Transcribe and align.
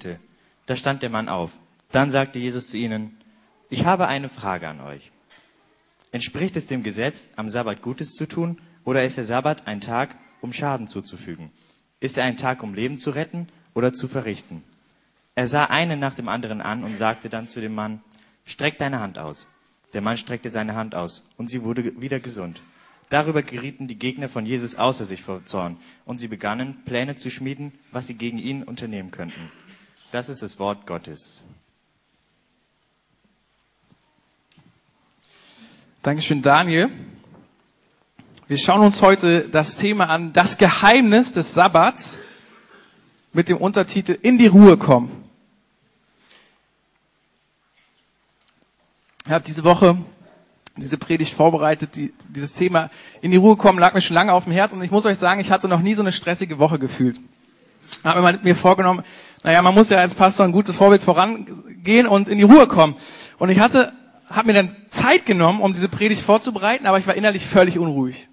betete. 0.00 0.20
Da 0.66 0.76
stand 0.76 1.02
der 1.02 1.10
Mann 1.10 1.28
auf. 1.28 1.52
Dann 1.92 2.10
sagte 2.10 2.38
Jesus 2.38 2.68
zu 2.68 2.76
ihnen, 2.76 3.18
ich 3.68 3.84
habe 3.84 4.06
eine 4.08 4.28
Frage 4.28 4.68
an 4.68 4.80
euch. 4.80 5.10
Entspricht 6.12 6.56
es 6.56 6.66
dem 6.66 6.82
Gesetz, 6.82 7.28
am 7.36 7.48
Sabbat 7.48 7.82
Gutes 7.82 8.14
zu 8.14 8.26
tun, 8.26 8.60
oder 8.84 9.04
ist 9.04 9.16
der 9.16 9.24
Sabbat 9.24 9.66
ein 9.66 9.80
Tag, 9.80 10.16
um 10.40 10.52
Schaden 10.52 10.88
zuzufügen? 10.88 11.50
Ist 12.00 12.16
er 12.16 12.24
ein 12.24 12.36
Tag, 12.36 12.62
um 12.62 12.74
Leben 12.74 12.96
zu 12.98 13.10
retten 13.10 13.48
oder 13.74 13.92
zu 13.92 14.08
verrichten? 14.08 14.62
Er 15.34 15.46
sah 15.46 15.64
einen 15.66 16.00
nach 16.00 16.14
dem 16.14 16.28
anderen 16.28 16.60
an 16.60 16.82
und 16.82 16.96
sagte 16.96 17.28
dann 17.28 17.46
zu 17.46 17.60
dem 17.60 17.74
Mann, 17.74 18.00
streck 18.44 18.78
deine 18.78 19.00
Hand 19.00 19.18
aus. 19.18 19.46
Der 19.92 20.00
Mann 20.00 20.16
streckte 20.16 20.50
seine 20.50 20.74
Hand 20.74 20.94
aus 20.94 21.24
und 21.36 21.48
sie 21.48 21.62
wurde 21.62 22.00
wieder 22.00 22.20
gesund. 22.20 22.62
Darüber 23.10 23.42
gerieten 23.42 23.88
die 23.88 23.98
Gegner 23.98 24.28
von 24.28 24.46
Jesus 24.46 24.76
außer 24.76 25.04
sich 25.04 25.22
vor 25.22 25.44
Zorn 25.44 25.76
und 26.04 26.18
sie 26.18 26.28
begannen, 26.28 26.78
Pläne 26.84 27.16
zu 27.16 27.28
schmieden, 27.30 27.72
was 27.90 28.06
sie 28.06 28.14
gegen 28.14 28.38
ihn 28.38 28.62
unternehmen 28.62 29.10
könnten. 29.10 29.50
Das 30.12 30.28
ist 30.28 30.42
das 30.42 30.58
Wort 30.58 30.86
Gottes. 30.86 31.42
Dankeschön, 36.02 36.42
Daniel. 36.42 36.90
Wir 38.48 38.58
schauen 38.58 38.80
uns 38.80 39.02
heute 39.02 39.48
das 39.48 39.76
Thema 39.76 40.08
an, 40.08 40.32
das 40.32 40.58
Geheimnis 40.58 41.32
des 41.32 41.54
Sabbats 41.54 42.18
mit 43.32 43.48
dem 43.48 43.58
Untertitel 43.58 44.18
In 44.20 44.36
die 44.36 44.48
Ruhe 44.48 44.76
kommen. 44.76 45.24
Ich 49.26 49.30
habe 49.30 49.44
diese 49.44 49.62
Woche 49.62 49.96
diese 50.76 50.98
Predigt 50.98 51.34
vorbereitet, 51.34 51.94
die, 51.94 52.12
dieses 52.28 52.54
Thema 52.54 52.90
in 53.20 53.30
die 53.30 53.36
Ruhe 53.36 53.56
kommen 53.56 53.78
lag 53.78 53.94
mir 53.94 54.00
schon 54.00 54.14
lange 54.14 54.32
auf 54.32 54.44
dem 54.44 54.52
Herzen 54.52 54.78
und 54.78 54.84
ich 54.84 54.90
muss 54.90 55.06
euch 55.06 55.18
sagen, 55.18 55.40
ich 55.40 55.52
hatte 55.52 55.68
noch 55.68 55.82
nie 55.82 55.94
so 55.94 56.02
eine 56.02 56.10
stressige 56.10 56.58
Woche 56.58 56.78
gefühlt. 56.78 57.20
Habe 58.02 58.40
mir 58.42 58.56
vorgenommen, 58.56 59.04
naja, 59.42 59.62
man 59.62 59.74
muss 59.74 59.88
ja 59.88 59.98
als 59.98 60.14
Pastor 60.14 60.44
ein 60.44 60.52
gutes 60.52 60.76
Vorbild 60.76 61.02
vorangehen 61.02 62.06
und 62.06 62.28
in 62.28 62.38
die 62.38 62.44
Ruhe 62.44 62.66
kommen. 62.66 62.96
Und 63.38 63.48
ich 63.48 63.60
hatte, 63.60 63.92
habe 64.28 64.48
mir 64.48 64.54
dann 64.54 64.76
Zeit 64.88 65.24
genommen, 65.24 65.60
um 65.60 65.72
diese 65.72 65.88
Predigt 65.88 66.22
vorzubereiten, 66.22 66.86
aber 66.86 66.98
ich 66.98 67.06
war 67.06 67.14
innerlich 67.14 67.46
völlig 67.46 67.78
unruhig. 67.78 68.28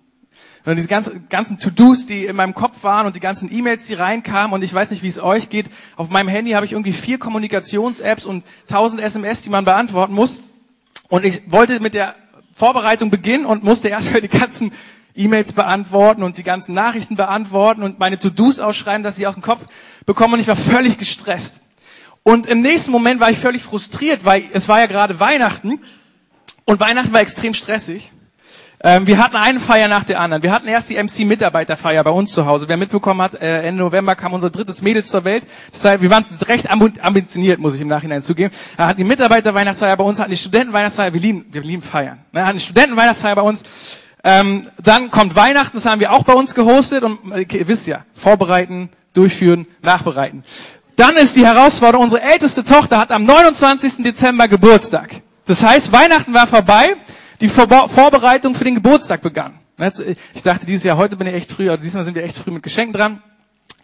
Und 0.65 0.75
diese 0.75 0.89
ganzen, 0.89 1.29
ganzen 1.29 1.59
To-Dos, 1.59 2.07
die 2.07 2.25
in 2.25 2.35
meinem 2.35 2.53
Kopf 2.53 2.83
waren 2.83 3.07
und 3.07 3.15
die 3.15 3.21
ganzen 3.21 3.49
E-Mails, 3.49 3.87
die 3.87 3.93
reinkamen 3.93 4.53
und 4.53 4.63
ich 4.63 4.73
weiß 4.73 4.91
nicht, 4.91 5.01
wie 5.01 5.07
es 5.07 5.17
euch 5.23 5.47
geht. 5.47 5.67
Auf 5.95 6.09
meinem 6.09 6.27
Handy 6.27 6.51
habe 6.51 6.65
ich 6.65 6.73
irgendwie 6.73 6.91
vier 6.91 7.17
Kommunikations-Apps 7.17 8.25
und 8.25 8.43
tausend 8.67 9.01
SMS, 9.01 9.41
die 9.41 9.49
man 9.49 9.63
beantworten 9.63 10.13
muss. 10.13 10.41
Und 11.07 11.23
ich 11.23 11.49
wollte 11.49 11.79
mit 11.79 11.93
der 11.93 12.15
Vorbereitung 12.53 13.09
beginnen 13.09 13.45
und 13.45 13.63
musste 13.63 13.87
erstmal 13.87 14.19
die 14.19 14.27
ganzen 14.27 14.73
E-Mails 15.17 15.53
beantworten 15.53 16.23
und 16.23 16.37
die 16.37 16.43
ganzen 16.43 16.73
Nachrichten 16.73 17.15
beantworten 17.15 17.83
und 17.83 17.99
meine 17.99 18.19
To-Dos 18.19 18.59
ausschreiben, 18.59 19.03
dass 19.03 19.17
ich 19.17 19.27
aus 19.27 19.33
dem 19.33 19.43
Kopf 19.43 19.65
bekomme 20.05 20.35
und 20.35 20.39
ich 20.39 20.47
war 20.47 20.55
völlig 20.55 20.97
gestresst. 20.97 21.61
Und 22.23 22.45
im 22.45 22.61
nächsten 22.61 22.91
Moment 22.91 23.21
war 23.21 23.31
ich 23.31 23.37
völlig 23.37 23.63
frustriert, 23.63 24.25
weil 24.25 24.43
es 24.53 24.67
war 24.67 24.79
ja 24.79 24.85
gerade 24.85 25.19
Weihnachten 25.19 25.79
und 26.65 26.79
Weihnachten 26.79 27.13
war 27.13 27.21
extrem 27.21 27.53
stressig. 27.53 28.11
Ähm, 28.83 29.07
wir 29.07 29.17
hatten 29.17 29.35
eine 29.35 29.59
Feier 29.59 29.87
nach 29.87 30.03
der 30.03 30.19
anderen. 30.19 30.43
Wir 30.43 30.51
hatten 30.51 30.67
erst 30.67 30.89
die 30.91 31.01
MC-Mitarbeiterfeier 31.01 32.03
bei 32.03 32.11
uns 32.11 32.31
zu 32.31 32.45
Hause. 32.45 32.69
Wer 32.69 32.77
mitbekommen 32.77 33.21
hat, 33.21 33.33
äh, 33.33 33.63
Ende 33.63 33.81
November 33.81 34.15
kam 34.15 34.33
unser 34.33 34.51
drittes 34.51 34.83
Mädels 34.83 35.09
zur 35.09 35.23
Welt. 35.23 35.45
Das 35.71 35.83
heißt, 35.83 36.01
wir 36.01 36.11
waren 36.11 36.23
recht 36.47 36.69
ambitioniert, 36.69 37.59
muss 37.59 37.73
ich 37.73 37.81
im 37.81 37.87
Nachhinein 37.87 38.21
zugeben. 38.21 38.53
Wir 38.75 38.85
hatten 38.85 38.97
die 38.97 39.03
Mitarbeiterweihnachtsfeier 39.03 39.97
bei 39.97 40.03
uns, 40.03 40.19
hatten 40.19 40.29
die 40.29 40.37
Studentenweihnachtsfeier. 40.37 41.11
Wir 41.11 41.21
lieben, 41.21 41.45
wir 41.49 41.61
lieben 41.61 41.81
feiern. 41.81 42.19
Wir 42.31 42.45
hatten 42.45 42.59
die 42.59 42.63
Studentenweihnachtsfeier 42.63 43.35
bei 43.35 43.41
uns. 43.41 43.63
Ähm, 44.29 44.67
dann 44.83 45.09
kommt 45.09 45.37
Weihnachten, 45.37 45.77
das 45.77 45.85
haben 45.85 46.01
wir 46.01 46.11
auch 46.11 46.25
bei 46.25 46.33
uns 46.33 46.53
gehostet. 46.53 47.01
Und 47.01 47.19
okay, 47.31 47.59
ihr 47.59 47.67
wisst 47.69 47.87
ja, 47.87 48.03
vorbereiten, 48.13 48.89
durchführen, 49.13 49.65
nachbereiten. 49.81 50.43
Dann 50.97 51.15
ist 51.15 51.37
die 51.37 51.45
Herausforderung, 51.45 52.03
unsere 52.03 52.21
älteste 52.23 52.65
Tochter 52.65 52.97
hat 52.97 53.13
am 53.13 53.23
29. 53.23 54.03
Dezember 54.03 54.49
Geburtstag. 54.49 55.21
Das 55.45 55.63
heißt, 55.63 55.93
Weihnachten 55.93 56.33
war 56.33 56.45
vorbei 56.45 56.97
die 57.39 57.47
Vor 57.47 57.87
Vorbereitung 57.87 58.53
für 58.53 58.65
den 58.65 58.75
Geburtstag 58.75 59.21
begann. 59.21 59.53
Ich 60.33 60.43
dachte 60.43 60.65
dieses 60.65 60.83
Jahr, 60.83 60.97
heute 60.97 61.15
bin 61.15 61.27
ich 61.27 61.33
echt 61.33 61.53
früh, 61.53 61.69
oder 61.69 61.77
diesmal 61.77 62.03
sind 62.03 62.15
wir 62.15 62.23
echt 62.25 62.37
früh 62.37 62.51
mit 62.51 62.63
Geschenken 62.63 62.91
dran. 62.91 63.23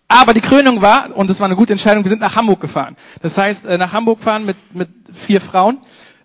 Aber 0.09 0.33
die 0.33 0.41
Krönung 0.41 0.81
war, 0.81 1.15
und 1.15 1.29
das 1.29 1.39
war 1.39 1.45
eine 1.45 1.55
gute 1.55 1.71
Entscheidung, 1.71 2.03
wir 2.03 2.09
sind 2.09 2.19
nach 2.19 2.35
Hamburg 2.35 2.59
gefahren. 2.59 2.97
Das 3.21 3.37
heißt, 3.37 3.65
äh, 3.65 3.77
nach 3.77 3.93
Hamburg 3.93 4.19
fahren 4.19 4.45
mit, 4.45 4.57
mit 4.75 4.89
vier 5.13 5.39
Frauen 5.39 5.77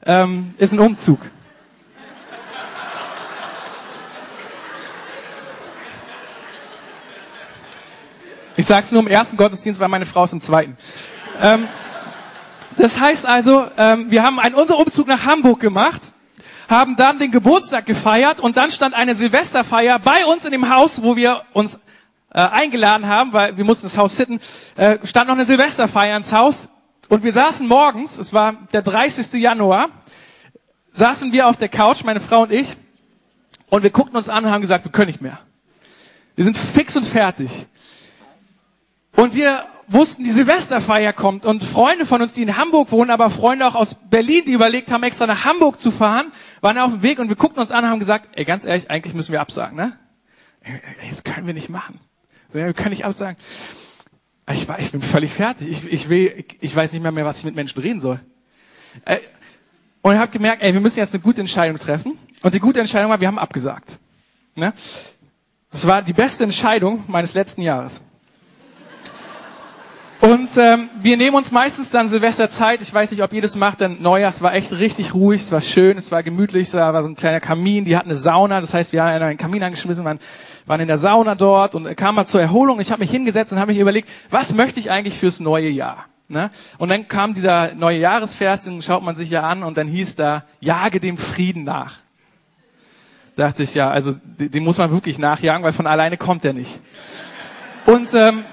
ähm, 0.04 0.54
ist 0.58 0.72
ein 0.72 0.80
Umzug. 0.80 1.20
Ich 8.58 8.66
sage 8.66 8.82
es 8.82 8.90
nur 8.90 9.02
im 9.02 9.06
ersten 9.06 9.36
Gottesdienst, 9.36 9.78
weil 9.78 9.86
meine 9.86 10.04
Frau 10.04 10.24
ist 10.24 10.32
im 10.32 10.40
zweiten. 10.40 10.76
Ähm, 11.40 11.68
das 12.76 12.98
heißt 12.98 13.24
also, 13.24 13.68
ähm, 13.76 14.10
wir 14.10 14.24
haben 14.24 14.40
einen 14.40 14.56
Unterumzug 14.56 15.06
nach 15.06 15.24
Hamburg 15.24 15.60
gemacht 15.60 16.12
haben 16.68 16.96
dann 16.96 17.20
den 17.20 17.30
Geburtstag 17.30 17.86
gefeiert 17.86 18.40
und 18.40 18.56
dann 18.56 18.72
stand 18.72 18.94
eine 18.94 19.14
Silvesterfeier 19.14 20.00
bei 20.00 20.26
uns 20.26 20.44
in 20.44 20.50
dem 20.50 20.68
Haus, 20.74 21.02
wo 21.02 21.14
wir 21.14 21.44
uns 21.52 21.76
äh, 22.34 22.40
eingeladen 22.40 23.06
haben, 23.06 23.32
weil 23.32 23.56
wir 23.56 23.64
mussten 23.64 23.86
das 23.86 23.96
Haus 23.96 24.16
sitten, 24.16 24.40
äh, 24.76 24.98
stand 25.04 25.28
noch 25.28 25.36
eine 25.36 25.44
Silvesterfeier 25.44 26.16
ins 26.16 26.32
Haus 26.32 26.68
und 27.08 27.22
wir 27.22 27.32
saßen 27.32 27.66
morgens, 27.66 28.18
es 28.18 28.32
war 28.32 28.54
der 28.72 28.82
30. 28.82 29.34
Januar, 29.34 29.88
saßen 30.90 31.32
wir 31.32 31.46
auf 31.46 31.56
der 31.56 31.68
Couch, 31.68 32.02
meine 32.02 32.20
Frau 32.20 32.42
und 32.42 32.52
ich, 32.52 32.76
und 33.70 33.84
wir 33.84 33.90
guckten 33.90 34.16
uns 34.16 34.28
an 34.28 34.44
und 34.44 34.50
haben 34.50 34.62
gesagt, 34.62 34.84
wir 34.84 34.90
können 34.92 35.12
nicht 35.12 35.22
mehr. 35.22 35.38
Wir 36.34 36.44
sind 36.44 36.58
fix 36.58 36.96
und 36.96 37.06
fertig. 37.06 37.50
Und 39.18 39.34
wir 39.34 39.66
wussten, 39.88 40.22
die 40.22 40.30
Silvesterfeier 40.30 41.12
kommt 41.12 41.44
und 41.44 41.64
Freunde 41.64 42.06
von 42.06 42.22
uns, 42.22 42.34
die 42.34 42.42
in 42.42 42.56
Hamburg 42.56 42.92
wohnen, 42.92 43.10
aber 43.10 43.30
Freunde 43.30 43.66
auch 43.66 43.74
aus 43.74 43.96
Berlin, 43.96 44.44
die 44.46 44.52
überlegt 44.52 44.92
haben, 44.92 45.02
extra 45.02 45.26
nach 45.26 45.44
Hamburg 45.44 45.80
zu 45.80 45.90
fahren, 45.90 46.30
waren 46.60 46.78
auf 46.78 46.92
dem 46.92 47.02
Weg 47.02 47.18
und 47.18 47.28
wir 47.28 47.34
guckten 47.34 47.58
uns 47.58 47.72
an 47.72 47.82
und 47.82 47.90
haben 47.90 47.98
gesagt, 47.98 48.28
ey, 48.36 48.44
ganz 48.44 48.64
ehrlich, 48.64 48.92
eigentlich 48.92 49.14
müssen 49.14 49.32
wir 49.32 49.40
absagen, 49.40 49.76
ne? 49.76 49.98
Das 51.10 51.24
können 51.24 51.48
wir 51.48 51.54
nicht 51.54 51.68
machen. 51.68 51.98
Wir 52.52 52.72
können 52.74 52.90
nicht 52.90 53.04
absagen. 53.04 53.36
Ich, 54.52 54.68
war, 54.68 54.78
ich 54.78 54.92
bin 54.92 55.02
völlig 55.02 55.32
fertig. 55.32 55.66
Ich, 55.66 55.92
ich, 55.92 56.08
will, 56.08 56.44
ich, 56.60 56.76
weiß 56.76 56.92
nicht 56.92 57.02
mehr, 57.02 57.10
mehr, 57.10 57.24
was 57.24 57.38
ich 57.38 57.44
mit 57.44 57.56
Menschen 57.56 57.80
reden 57.80 58.00
soll. 58.00 58.20
Und 60.00 60.12
ich 60.12 60.18
habe 60.20 60.30
gemerkt, 60.30 60.62
ey, 60.62 60.72
wir 60.72 60.80
müssen 60.80 61.00
jetzt 61.00 61.12
eine 61.12 61.24
gute 61.24 61.40
Entscheidung 61.40 61.76
treffen. 61.76 62.16
Und 62.44 62.54
die 62.54 62.60
gute 62.60 62.78
Entscheidung 62.78 63.10
war, 63.10 63.20
wir 63.20 63.26
haben 63.26 63.40
abgesagt. 63.40 63.98
Ne? 64.54 64.72
Das 65.72 65.88
war 65.88 66.02
die 66.02 66.12
beste 66.12 66.44
Entscheidung 66.44 67.02
meines 67.08 67.34
letzten 67.34 67.62
Jahres. 67.62 68.00
Und 70.20 70.48
ähm, 70.56 70.90
wir 71.00 71.16
nehmen 71.16 71.36
uns 71.36 71.52
meistens 71.52 71.90
dann 71.90 72.08
Silvesterzeit. 72.08 72.82
Ich 72.82 72.92
weiß 72.92 73.12
nicht, 73.12 73.22
ob 73.22 73.32
ihr 73.32 73.40
das 73.40 73.54
macht, 73.54 73.80
denn 73.80 74.02
Neujahrs 74.02 74.42
war 74.42 74.52
echt 74.52 74.72
richtig 74.72 75.14
ruhig, 75.14 75.42
es 75.42 75.52
war 75.52 75.60
schön, 75.60 75.96
es 75.96 76.10
war 76.10 76.24
gemütlich, 76.24 76.68
es 76.68 76.74
war 76.74 77.02
so 77.02 77.08
ein 77.08 77.14
kleiner 77.14 77.38
Kamin, 77.38 77.84
die 77.84 77.96
hatten 77.96 78.10
eine 78.10 78.18
Sauna, 78.18 78.60
das 78.60 78.74
heißt, 78.74 78.92
wir 78.92 79.04
haben 79.04 79.22
einen 79.22 79.38
Kamin 79.38 79.62
angeschmissen, 79.62 80.04
waren, 80.04 80.18
waren 80.66 80.80
in 80.80 80.88
der 80.88 80.98
Sauna 80.98 81.36
dort 81.36 81.76
und 81.76 81.96
kam 81.96 82.16
mal 82.16 82.26
zur 82.26 82.40
Erholung. 82.40 82.80
Ich 82.80 82.90
habe 82.90 83.00
mich 83.00 83.12
hingesetzt 83.12 83.52
und 83.52 83.60
habe 83.60 83.70
mich 83.70 83.80
überlegt, 83.80 84.08
was 84.28 84.52
möchte 84.52 84.80
ich 84.80 84.90
eigentlich 84.90 85.16
fürs 85.16 85.38
neue 85.38 85.68
Jahr? 85.68 86.06
Ne? 86.26 86.50
Und 86.78 86.90
dann 86.90 87.06
kam 87.06 87.32
dieser 87.32 87.74
neue 87.74 87.98
Jahresvers, 87.98 88.64
den 88.64 88.82
schaut 88.82 89.04
man 89.04 89.14
sich 89.14 89.30
ja 89.30 89.44
an 89.44 89.62
und 89.62 89.78
dann 89.78 89.86
hieß 89.86 90.16
da, 90.16 90.42
jage 90.58 90.98
dem 90.98 91.16
Frieden 91.16 91.62
nach. 91.62 91.94
dachte 93.36 93.62
ich, 93.62 93.72
ja, 93.74 93.88
also 93.88 94.16
den 94.36 94.64
muss 94.64 94.78
man 94.78 94.90
wirklich 94.90 95.18
nachjagen, 95.20 95.62
weil 95.62 95.72
von 95.72 95.86
alleine 95.86 96.16
kommt 96.16 96.44
er 96.44 96.54
nicht. 96.54 96.80
Und 97.86 98.12
ähm, 98.12 98.44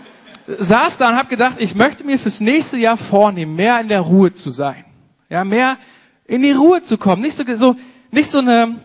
saß 0.47 0.97
da 0.97 1.09
und 1.09 1.15
habe 1.15 1.29
gedacht, 1.29 1.55
ich 1.59 1.75
möchte 1.75 2.03
mir 2.03 2.19
fürs 2.19 2.39
nächste 2.39 2.77
Jahr 2.77 2.97
vornehmen, 2.97 3.55
mehr 3.55 3.79
in 3.79 3.87
der 3.87 4.01
Ruhe 4.01 4.31
zu 4.31 4.51
sein. 4.51 4.85
Ja, 5.29 5.43
mehr 5.43 5.77
in 6.25 6.41
die 6.41 6.51
Ruhe 6.51 6.81
zu 6.81 6.97
kommen. 6.97 7.21
Nicht 7.21 7.35
so, 7.35 7.43
so 7.55 7.75
nicht 8.11 8.29
so 8.29 8.39
eine, 8.39 8.75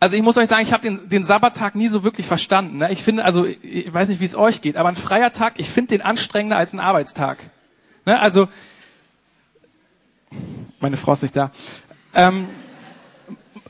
also 0.00 0.16
ich 0.16 0.22
muss 0.22 0.36
euch 0.36 0.48
sagen, 0.48 0.62
ich 0.62 0.72
habe 0.72 0.82
den, 0.82 1.08
den 1.08 1.24
Sabbattag 1.24 1.74
nie 1.74 1.88
so 1.88 2.04
wirklich 2.04 2.26
verstanden. 2.26 2.78
Ne? 2.78 2.92
Ich 2.92 3.02
finde, 3.02 3.24
also 3.24 3.46
ich 3.46 3.92
weiß 3.92 4.08
nicht, 4.08 4.20
wie 4.20 4.24
es 4.24 4.34
euch 4.34 4.60
geht, 4.60 4.76
aber 4.76 4.88
ein 4.88 4.96
freier 4.96 5.32
Tag, 5.32 5.54
ich 5.56 5.70
finde 5.70 5.88
den 5.88 6.02
anstrengender 6.02 6.56
als 6.56 6.72
ein 6.72 6.80
Arbeitstag. 6.80 7.50
Ne? 8.04 8.18
Also, 8.18 8.48
meine 10.80 10.96
Frau 10.96 11.12
ist 11.12 11.22
nicht 11.22 11.36
da. 11.36 11.50
Ähm, 12.14 12.48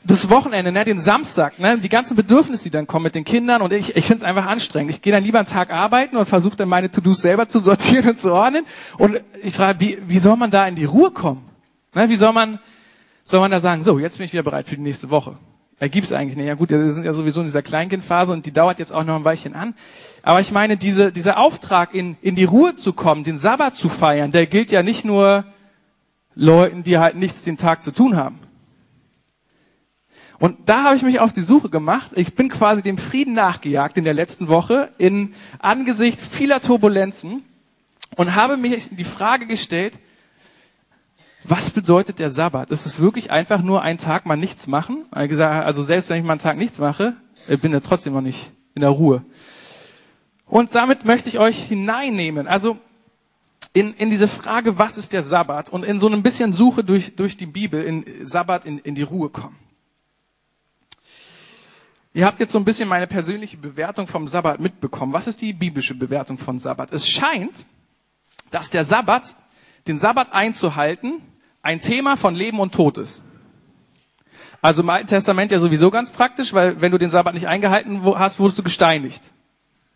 das 0.07 0.29
Wochenende, 0.29 0.71
ne, 0.71 0.85
den 0.85 0.99
Samstag, 0.99 1.57
ne, 1.59 1.79
die 1.79 1.89
ganzen 1.89 2.15
Bedürfnisse, 2.15 2.65
die 2.65 2.69
dann 2.69 2.85
kommen 2.85 3.03
mit 3.03 3.15
den 3.15 3.23
Kindern 3.23 3.61
und 3.61 3.73
ich, 3.73 3.95
ich 3.95 4.05
finde 4.05 4.17
es 4.17 4.23
einfach 4.23 4.45
anstrengend. 4.45 4.91
Ich 4.91 5.01
gehe 5.01 5.11
dann 5.11 5.23
lieber 5.23 5.39
einen 5.39 5.47
Tag 5.47 5.71
arbeiten 5.71 6.15
und 6.15 6.27
versuche 6.27 6.55
dann 6.55 6.69
meine 6.69 6.91
To-Dos 6.91 7.21
selber 7.21 7.47
zu 7.47 7.59
sortieren 7.61 8.09
und 8.09 8.19
zu 8.19 8.31
ordnen. 8.31 8.65
Und 8.97 9.21
ich 9.41 9.55
frage, 9.55 9.79
wie, 9.79 9.97
wie 10.07 10.19
soll 10.19 10.37
man 10.37 10.51
da 10.51 10.67
in 10.67 10.75
die 10.75 10.85
Ruhe 10.85 11.11
kommen? 11.11 11.43
Ne, 11.93 12.07
wie 12.09 12.15
soll 12.15 12.33
man, 12.33 12.59
soll 13.23 13.39
man 13.39 13.51
da 13.51 13.59
sagen, 13.59 13.81
so, 13.81 13.97
jetzt 13.97 14.17
bin 14.17 14.25
ich 14.25 14.33
wieder 14.33 14.43
bereit 14.43 14.67
für 14.67 14.75
die 14.75 14.81
nächste 14.81 15.09
Woche? 15.09 15.37
Da 15.79 15.87
gibt's 15.87 16.13
eigentlich 16.13 16.37
nicht. 16.37 16.47
Ja 16.47 16.53
gut, 16.53 16.69
wir 16.69 16.93
sind 16.93 17.03
ja 17.03 17.13
sowieso 17.13 17.41
in 17.41 17.47
dieser 17.47 17.61
Kleinkindphase 17.61 18.31
und 18.31 18.45
die 18.45 18.53
dauert 18.53 18.79
jetzt 18.79 18.93
auch 18.93 19.03
noch 19.03 19.15
ein 19.15 19.25
Weilchen 19.25 19.55
an. 19.55 19.73
Aber 20.21 20.39
ich 20.39 20.51
meine, 20.51 20.77
diese, 20.77 21.11
dieser 21.11 21.37
Auftrag, 21.37 21.93
in, 21.93 22.15
in 22.21 22.35
die 22.35 22.45
Ruhe 22.45 22.75
zu 22.75 22.93
kommen, 22.93 23.23
den 23.23 23.37
Sabbat 23.37 23.75
zu 23.75 23.89
feiern, 23.89 24.31
der 24.31 24.45
gilt 24.45 24.71
ja 24.71 24.83
nicht 24.83 25.03
nur 25.03 25.45
Leuten, 26.33 26.83
die 26.83 26.97
halt 26.97 27.15
nichts 27.15 27.43
den 27.43 27.57
Tag 27.57 27.81
zu 27.81 27.91
tun 27.91 28.15
haben. 28.15 28.39
Und 30.39 30.57
da 30.67 30.83
habe 30.83 30.95
ich 30.95 31.01
mich 31.01 31.19
auf 31.19 31.33
die 31.33 31.41
Suche 31.41 31.69
gemacht. 31.69 32.11
Ich 32.15 32.35
bin 32.35 32.49
quasi 32.49 32.83
dem 32.83 32.97
Frieden 32.97 33.33
nachgejagt 33.33 33.97
in 33.97 34.03
der 34.03 34.13
letzten 34.13 34.47
Woche 34.47 34.89
in 34.97 35.33
Angesicht 35.59 36.19
vieler 36.19 36.59
Turbulenzen 36.61 37.43
und 38.15 38.35
habe 38.35 38.57
mir 38.57 38.77
die 38.77 39.03
Frage 39.03 39.47
gestellt, 39.47 39.97
was 41.43 41.69
bedeutet 41.69 42.19
der 42.19 42.29
Sabbat? 42.29 42.71
Ist 42.71 42.85
es 42.85 42.99
wirklich 42.99 43.31
einfach 43.31 43.61
nur 43.61 43.81
ein 43.83 43.97
Tag 43.97 44.25
mal 44.25 44.35
nichts 44.35 44.65
machen? 44.65 45.05
Also 45.11 45.83
selbst 45.83 46.09
wenn 46.09 46.17
ich 46.17 46.23
mal 46.23 46.33
einen 46.33 46.41
Tag 46.41 46.57
nichts 46.57 46.79
mache, 46.79 47.13
äh, 47.47 47.57
bin 47.57 47.73
ich 47.73 47.83
trotzdem 47.83 48.13
noch 48.13 48.21
nicht 48.21 48.51
in 48.73 48.81
der 48.81 48.89
Ruhe. 48.89 49.23
Und 50.47 50.73
damit 50.73 51.05
möchte 51.05 51.29
ich 51.29 51.39
euch 51.39 51.57
hineinnehmen. 51.57 52.47
Also 52.47 52.77
in, 53.73 53.93
in 53.93 54.09
diese 54.09 54.27
Frage, 54.27 54.79
was 54.79 54.97
ist 54.97 55.13
der 55.13 55.21
Sabbat? 55.21 55.69
Und 55.69 55.83
in 55.83 55.99
so 55.99 56.07
ein 56.07 56.23
bisschen 56.23 56.53
Suche 56.53 56.83
durch, 56.83 57.15
durch 57.15 57.37
die 57.37 57.45
Bibel, 57.45 57.83
in 57.83 58.05
Sabbat, 58.25 58.65
in, 58.65 58.79
in 58.79 58.95
die 58.95 59.03
Ruhe 59.03 59.29
kommen. 59.29 59.55
Ihr 62.15 62.25
habt 62.25 62.39
jetzt 62.39 62.53
so 62.53 62.57
ein 62.57 62.63
bisschen 62.63 62.87
meine 62.87 63.07
persönliche 63.07 63.57
Bewertung 63.57 64.07
vom 64.07 64.29
Sabbat 64.29 64.61
mitbekommen. 64.61 65.11
Was 65.11 65.27
ist 65.27 65.41
die 65.41 65.51
biblische 65.51 65.93
Bewertung 65.93 66.37
von 66.37 66.57
Sabbat? 66.57 66.93
Es 66.93 67.09
scheint, 67.09 67.65
dass 68.51 68.69
der 68.69 68.85
Sabbat, 68.85 69.35
den 69.85 69.97
Sabbat 69.97 70.31
einzuhalten, 70.31 71.21
ein 71.61 71.79
Thema 71.79 72.15
von 72.15 72.33
Leben 72.33 72.61
und 72.61 72.73
Tod 72.73 72.97
ist. 72.99 73.21
Also 74.61 74.81
im 74.81 74.89
Alten 74.89 75.07
Testament 75.07 75.51
ja 75.51 75.59
sowieso 75.59 75.91
ganz 75.91 76.09
praktisch, 76.09 76.53
weil 76.53 76.79
wenn 76.79 76.93
du 76.93 76.97
den 76.97 77.09
Sabbat 77.09 77.33
nicht 77.33 77.49
eingehalten 77.49 78.01
hast, 78.17 78.39
wurdest 78.39 78.59
du 78.59 78.63
gesteinigt. 78.63 79.33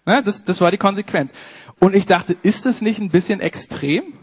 Ne? 0.06 0.22
Das, 0.22 0.44
das 0.44 0.60
war 0.60 0.72
die 0.72 0.77
Konsequenz. 0.77 1.31
Und 1.80 1.95
ich 1.95 2.06
dachte, 2.06 2.36
ist 2.42 2.65
es 2.65 2.81
nicht 2.81 3.00
ein 3.00 3.12
bisschen 3.12 3.39
extrem? 3.39 4.19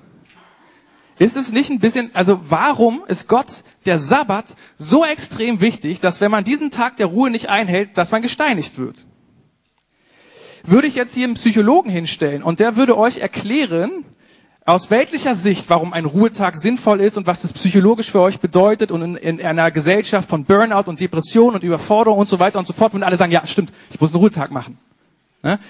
Ist 1.19 1.37
es 1.37 1.51
nicht 1.51 1.71
ein 1.71 1.79
bisschen, 1.79 2.11
also 2.13 2.41
warum 2.49 3.03
ist 3.09 3.27
Gott 3.27 3.63
der 3.87 3.99
Sabbat 3.99 4.55
so 4.77 5.05
extrem 5.05 5.61
wichtig, 5.61 6.01
dass 6.01 6.21
wenn 6.21 6.31
man 6.31 6.45
diesen 6.45 6.71
Tag 6.71 6.97
der 6.99 7.07
Ruhe 7.07 7.31
nicht 7.31 7.49
einhält, 7.49 7.97
dass 7.97 8.11
man 8.11 8.21
gesteinigt 8.21 8.77
wird? 8.77 9.07
Würde 10.65 10.89
ich 10.89 10.95
jetzt 10.95 11.15
hier 11.15 11.25
einen 11.25 11.35
Psychologen 11.35 11.91
hinstellen 11.91 12.43
und 12.43 12.61
der 12.61 12.77
würde 12.77 12.99
euch 12.99 13.19
erklären, 13.19 14.05
aus 14.67 14.91
weltlicher 14.91 15.37
Sicht, 15.37 15.71
warum 15.71 15.93
ein 15.93 16.05
Ruhetag 16.05 16.57
sinnvoll 16.57 17.01
ist 17.01 17.17
und 17.17 17.27
was 17.27 17.43
das 17.43 17.53
psychologisch 17.53 18.11
für 18.11 18.21
euch 18.21 18.41
bedeutet 18.41 18.91
und 18.91 19.01
in, 19.01 19.17
in 19.17 19.47
einer 19.47 19.71
Gesellschaft 19.71 20.29
von 20.29 20.45
Burnout 20.45 20.91
und 20.91 21.01
Depression 21.01 21.55
und 21.55 21.63
Überforderung 21.63 22.19
und 22.19 22.27
so 22.27 22.41
weiter 22.41 22.59
und 22.59 22.67
so 22.67 22.73
fort, 22.73 22.93
würden 22.93 23.05
alle 23.05 23.17
sagen, 23.17 23.31
ja, 23.31 23.47
stimmt, 23.47 23.73
ich 23.91 24.01
muss 24.01 24.13
einen 24.13 24.21
Ruhetag 24.21 24.51
machen. 24.51 24.77
Ne? 25.43 25.61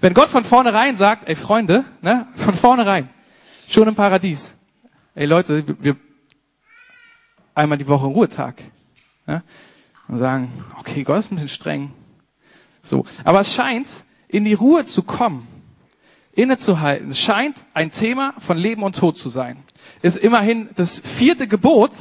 Wenn 0.00 0.14
Gott 0.14 0.30
von 0.30 0.42
vornherein 0.42 0.96
sagt, 0.96 1.28
ey 1.28 1.36
Freunde, 1.36 1.84
ne, 2.00 2.26
von 2.36 2.54
vornherein, 2.54 3.10
schon 3.68 3.86
im 3.88 3.94
Paradies, 3.94 4.55
ey 5.16 5.26
Leute, 5.26 5.64
wir 5.80 5.96
einmal 7.54 7.78
die 7.78 7.88
Woche 7.88 8.06
Ruhetag. 8.06 8.62
Ne? 9.26 9.42
Und 10.06 10.18
sagen, 10.18 10.52
okay, 10.78 11.02
Gott 11.02 11.18
ist 11.18 11.32
ein 11.32 11.36
bisschen 11.36 11.48
streng. 11.48 11.90
So. 12.80 13.04
Aber 13.24 13.40
es 13.40 13.52
scheint, 13.52 13.88
in 14.28 14.44
die 14.44 14.54
Ruhe 14.54 14.84
zu 14.84 15.02
kommen, 15.02 15.48
innezuhalten, 16.32 17.10
es 17.10 17.18
scheint 17.18 17.56
ein 17.74 17.90
Thema 17.90 18.34
von 18.38 18.56
Leben 18.56 18.82
und 18.82 18.94
Tod 18.94 19.16
zu 19.16 19.28
sein. 19.28 19.56
Ist 20.02 20.16
immerhin 20.18 20.68
das 20.76 21.00
vierte 21.00 21.48
Gebot 21.48 21.96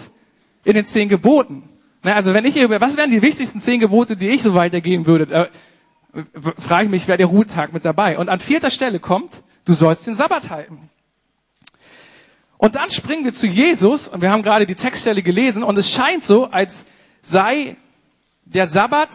in 0.64 0.74
den 0.74 0.86
zehn 0.86 1.10
Geboten. 1.10 1.64
Ne, 2.04 2.14
also 2.14 2.34
wenn 2.34 2.46
ich 2.46 2.54
hier 2.54 2.70
was 2.70 2.98
wären 2.98 3.10
die 3.10 3.22
wichtigsten 3.22 3.60
zehn 3.60 3.80
Gebote, 3.80 4.16
die 4.16 4.30
ich 4.30 4.44
so 4.44 4.54
weitergeben 4.54 5.06
würde? 5.06 5.50
Äh, 6.14 6.24
frage 6.60 6.86
ich 6.86 6.92
mich, 6.92 7.08
wäre 7.08 7.18
der 7.18 7.28
Ruhetag 7.28 7.74
mit 7.74 7.86
dabei. 7.86 8.18
Und 8.18 8.30
an 8.30 8.40
vierter 8.40 8.70
Stelle 8.70 9.00
kommt, 9.00 9.42
du 9.64 9.74
sollst 9.74 10.06
den 10.06 10.16
Sabbat 10.16 10.50
halten. 10.50 10.90
Und 12.58 12.76
dann 12.76 12.90
springen 12.90 13.26
wir 13.26 13.34
zu 13.34 13.48
Jesus 13.48 14.08
und 14.08 14.22
wir 14.22 14.32
haben 14.32 14.44
gerade 14.44 14.66
die 14.66 14.76
Textstelle 14.76 15.22
gelesen 15.22 15.64
und 15.64 15.78
es 15.78 15.92
scheint 15.92 16.24
so, 16.24 16.46
als 16.46 16.86
sei 17.22 17.76
der 18.46 18.68
Sabbat, 18.68 19.10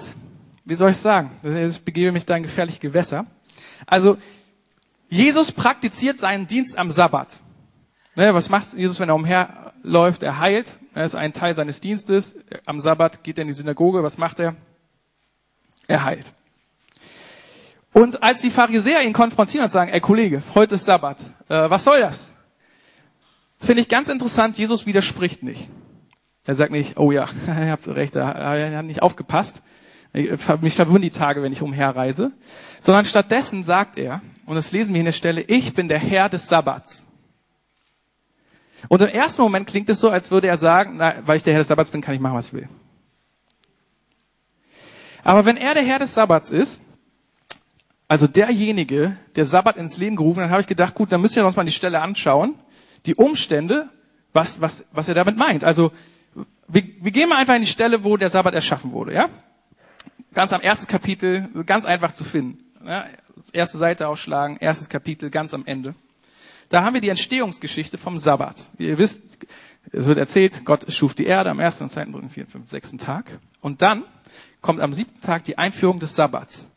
wie 0.64 0.75
soll 0.75 0.90
ich 0.90 0.98
sagen, 0.98 1.31
ich 1.42 1.81
begebe 1.81 2.12
mich 2.12 2.26
da 2.26 2.37
in 2.37 2.42
gefährliche 2.42 2.81
Gewässer. 2.81 3.26
Also 3.87 4.19
Jesus 5.08 5.50
praktiziert 5.52 6.19
seinen 6.19 6.46
Dienst 6.46 6.78
am 6.78 6.90
Sabbat. 6.90 7.40
Ne, 8.14 8.34
was 8.34 8.48
macht 8.48 8.75
Jesus, 8.75 9.00
wenn 9.00 9.08
er 9.08 9.14
umherläuft? 9.14 10.22
Er 10.22 10.38
heilt. 10.38 10.78
Er 10.94 11.04
ist 11.04 11.14
ein 11.14 11.32
Teil 11.32 11.54
seines 11.54 11.81
Dienstes. 11.81 12.37
Am 12.66 12.78
Sabbat 12.78 13.25
geht 13.25 13.38
er 13.38 13.42
in 13.42 13.48
die 13.48 13.54
Synagoge. 13.54 14.02
Was 14.02 14.19
macht 14.19 14.40
er? 14.40 14.54
Er 15.87 16.04
heilt. 16.04 16.32
Und 17.92 18.22
als 18.22 18.40
die 18.40 18.50
Pharisäer 18.50 19.02
ihn 19.02 19.12
konfrontieren 19.12 19.64
und 19.64 19.70
sagen, 19.70 19.90
ey 19.90 20.00
Kollege, 20.00 20.42
heute 20.54 20.76
ist 20.76 20.84
Sabbat, 20.84 21.19
äh, 21.48 21.70
was 21.70 21.82
soll 21.82 22.00
das? 22.00 22.34
Finde 23.61 23.83
ich 23.83 23.89
ganz 23.89 24.09
interessant, 24.09 24.59
Jesus 24.59 24.87
widerspricht 24.87 25.43
nicht. 25.43 25.69
Er 26.45 26.55
sagt 26.55 26.73
nicht, 26.73 26.99
oh 26.99 27.12
ja, 27.12 27.29
ihr 27.47 27.71
habt 27.71 27.87
recht, 27.89 28.17
er 28.17 28.77
hat 28.77 28.85
nicht 28.85 29.03
aufgepasst. 29.03 29.61
Mich 30.12 30.75
verwundern 30.75 31.03
die 31.03 31.11
Tage, 31.11 31.43
wenn 31.43 31.53
ich 31.53 31.62
umherreise. 31.62 32.33
Sondern 32.81 33.05
stattdessen 33.05 33.62
sagt 33.62 33.99
er, 33.99 34.23
und 34.47 34.57
das 34.57 34.73
lesen 34.73 34.93
wir 34.95 35.01
in 35.01 35.05
der 35.05 35.12
Stelle, 35.12 35.43
ich 35.43 35.75
bin 35.75 35.89
der 35.89 35.99
Herr 35.99 36.29
des 36.29 36.49
Sabbats. 36.49 37.07
Und 38.89 39.03
im 39.03 39.09
ersten 39.09 39.43
Moment 39.43 39.69
klingt 39.69 39.89
es 39.89 40.01
so, 40.01 40.09
als 40.09 40.31
würde 40.31 40.49
er 40.49 40.57
sagen, 40.57 40.95
na, 40.97 41.15
weil 41.27 41.37
ich 41.37 41.43
der 41.43 41.53
Herr 41.53 41.61
des 41.61 41.69
Sabbats 41.69 41.91
bin, 41.91 42.01
kann 42.01 42.15
ich 42.15 42.21
machen, 42.21 42.35
was 42.35 42.49
ich 42.49 42.55
will. 42.55 42.69
Aber 45.23 45.45
wenn 45.45 45.59
er 45.59 45.75
der 45.75 45.85
Herr 45.85 45.99
des 45.99 46.15
Sabbats 46.15 46.51
ist, 46.51 46.81
also 48.09 48.27
derjenige, 48.27 49.17
der 49.37 49.45
Sabbat 49.45 49.77
ins 49.77 49.99
Leben 49.99 50.17
gerufen 50.17 50.43
hat, 50.43 50.51
habe 50.51 50.62
ich 50.62 50.67
gedacht, 50.67 50.95
gut, 50.95 51.12
dann 51.12 51.21
müssen 51.21 51.37
wir 51.37 51.47
uns 51.47 51.55
mal 51.55 51.65
die 51.65 51.71
Stelle 51.71 52.01
anschauen, 52.01 52.57
die 53.06 53.14
Umstände, 53.14 53.88
was, 54.32 54.61
was, 54.61 54.87
was 54.93 55.08
er 55.08 55.14
damit 55.14 55.37
meint. 55.37 55.64
Also 55.64 55.93
wir, 56.69 56.82
wir 57.00 57.11
gehen 57.11 57.29
mal 57.29 57.37
einfach 57.37 57.55
in 57.55 57.62
die 57.62 57.67
Stelle, 57.67 58.05
wo 58.05 58.17
der 58.17 58.31
Sabbat 58.31 58.55
erschaffen 58.55 58.93
wurde, 58.93 59.14
ja? 59.14 59.29
Ganz 60.32 60.52
am 60.52 60.61
ersten 60.61 60.87
Kapitel, 60.87 61.49
ganz 61.67 61.85
einfach 61.85 62.12
zu 62.12 62.23
finden. 62.23 62.64
Ja? 62.87 63.06
Erste 63.52 63.79
Seite 63.79 64.06
aufschlagen, 64.06 64.58
erstes 64.58 64.88
Kapitel, 64.88 65.31
ganz 65.31 65.52
am 65.55 65.67
Ende. 65.67 65.94
Da 66.69 66.85
haben 66.85 66.94
wir 66.94 67.00
die 67.00 67.08
Entstehungsgeschichte 67.08 67.99
vom 67.99 68.19
Sabbat. 68.19 68.56
Wie 68.79 68.87
ihr 68.87 68.99
wisst, 68.99 69.23
es 69.91 70.05
wird 70.05 70.19
erzählt, 70.19 70.64
Gott 70.64 70.93
schuf 70.93 71.14
die 71.14 71.26
Erde 71.26 71.50
am 71.50 71.58
ersten, 71.58 71.88
zweiten, 71.88 72.12
dritten, 72.12 72.31
vierten, 72.31 72.52
fünften, 72.52 72.70
sechsten 72.70 72.99
Tag. 72.99 73.41
Und 73.61 73.82
dann 73.82 74.05
kommt 74.61 74.81
am 74.81 74.93
siebten 74.93 75.20
Tag 75.20 75.44
die 75.44 75.58
Einführung 75.58 75.99
des 75.99 76.14
Sabbats. 76.14 76.69